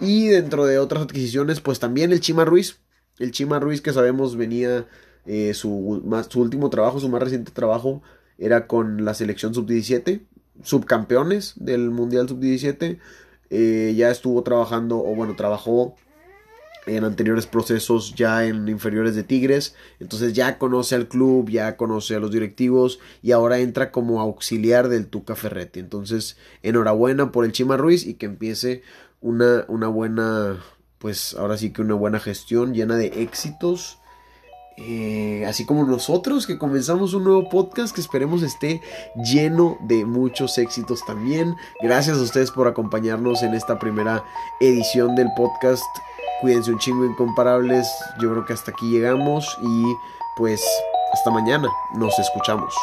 Y 0.00 0.28
dentro 0.28 0.64
de 0.66 0.78
otras 0.78 1.02
adquisiciones, 1.02 1.60
pues 1.60 1.78
también 1.78 2.12
el 2.12 2.20
Chima 2.20 2.44
Ruiz. 2.44 2.78
El 3.18 3.32
Chima 3.32 3.58
Ruiz 3.58 3.80
que 3.80 3.92
sabemos 3.92 4.36
venía 4.36 4.86
eh, 5.26 5.52
su, 5.54 6.02
su 6.28 6.40
último 6.40 6.70
trabajo, 6.70 7.00
su 7.00 7.08
más 7.08 7.22
reciente 7.22 7.50
trabajo, 7.50 8.02
era 8.38 8.66
con 8.68 9.04
la 9.04 9.14
selección 9.14 9.54
sub-17, 9.54 10.22
subcampeones 10.62 11.54
del 11.56 11.90
Mundial 11.90 12.28
sub-17. 12.28 12.98
Eh, 13.50 13.94
ya 13.96 14.10
estuvo 14.10 14.42
trabajando, 14.42 14.98
o 14.98 15.14
bueno, 15.14 15.34
trabajó 15.34 15.96
en 16.88 17.04
anteriores 17.04 17.46
procesos 17.46 18.14
ya 18.14 18.44
en 18.44 18.68
inferiores 18.68 19.14
de 19.14 19.22
Tigres, 19.22 19.74
entonces 20.00 20.32
ya 20.32 20.58
conoce 20.58 20.94
al 20.94 21.08
club, 21.08 21.50
ya 21.50 21.76
conoce 21.76 22.14
a 22.14 22.20
los 22.20 22.30
directivos 22.30 22.98
y 23.22 23.32
ahora 23.32 23.58
entra 23.58 23.92
como 23.92 24.20
auxiliar 24.20 24.88
del 24.88 25.06
Tuca 25.06 25.36
Ferretti. 25.36 25.80
Entonces, 25.80 26.36
enhorabuena 26.62 27.32
por 27.32 27.44
el 27.44 27.52
Chima 27.52 27.76
Ruiz 27.76 28.06
y 28.06 28.14
que 28.14 28.26
empiece 28.26 28.82
una, 29.20 29.64
una 29.68 29.88
buena, 29.88 30.58
pues 30.98 31.34
ahora 31.34 31.56
sí 31.56 31.72
que 31.72 31.82
una 31.82 31.94
buena 31.94 32.20
gestión 32.20 32.74
llena 32.74 32.96
de 32.96 33.22
éxitos. 33.22 33.98
Eh, 34.80 35.44
así 35.48 35.66
como 35.66 35.82
nosotros 35.84 36.46
que 36.46 36.56
comenzamos 36.56 37.12
un 37.12 37.24
nuevo 37.24 37.48
podcast 37.48 37.92
que 37.92 38.00
esperemos 38.00 38.44
esté 38.44 38.80
lleno 39.16 39.76
de 39.88 40.04
muchos 40.04 40.56
éxitos 40.56 41.04
también. 41.04 41.56
Gracias 41.82 42.16
a 42.18 42.22
ustedes 42.22 42.52
por 42.52 42.68
acompañarnos 42.68 43.42
en 43.42 43.54
esta 43.54 43.80
primera 43.80 44.24
edición 44.60 45.16
del 45.16 45.30
podcast 45.36 45.82
Cuídense 46.40 46.72
un 46.72 46.78
chingo 46.78 47.04
incomparables. 47.04 47.86
Yo 48.20 48.30
creo 48.30 48.44
que 48.44 48.52
hasta 48.52 48.70
aquí 48.70 48.90
llegamos 48.90 49.58
y 49.62 49.84
pues 50.36 50.64
hasta 51.12 51.30
mañana. 51.30 51.68
Nos 51.94 52.18
escuchamos. 52.18 52.74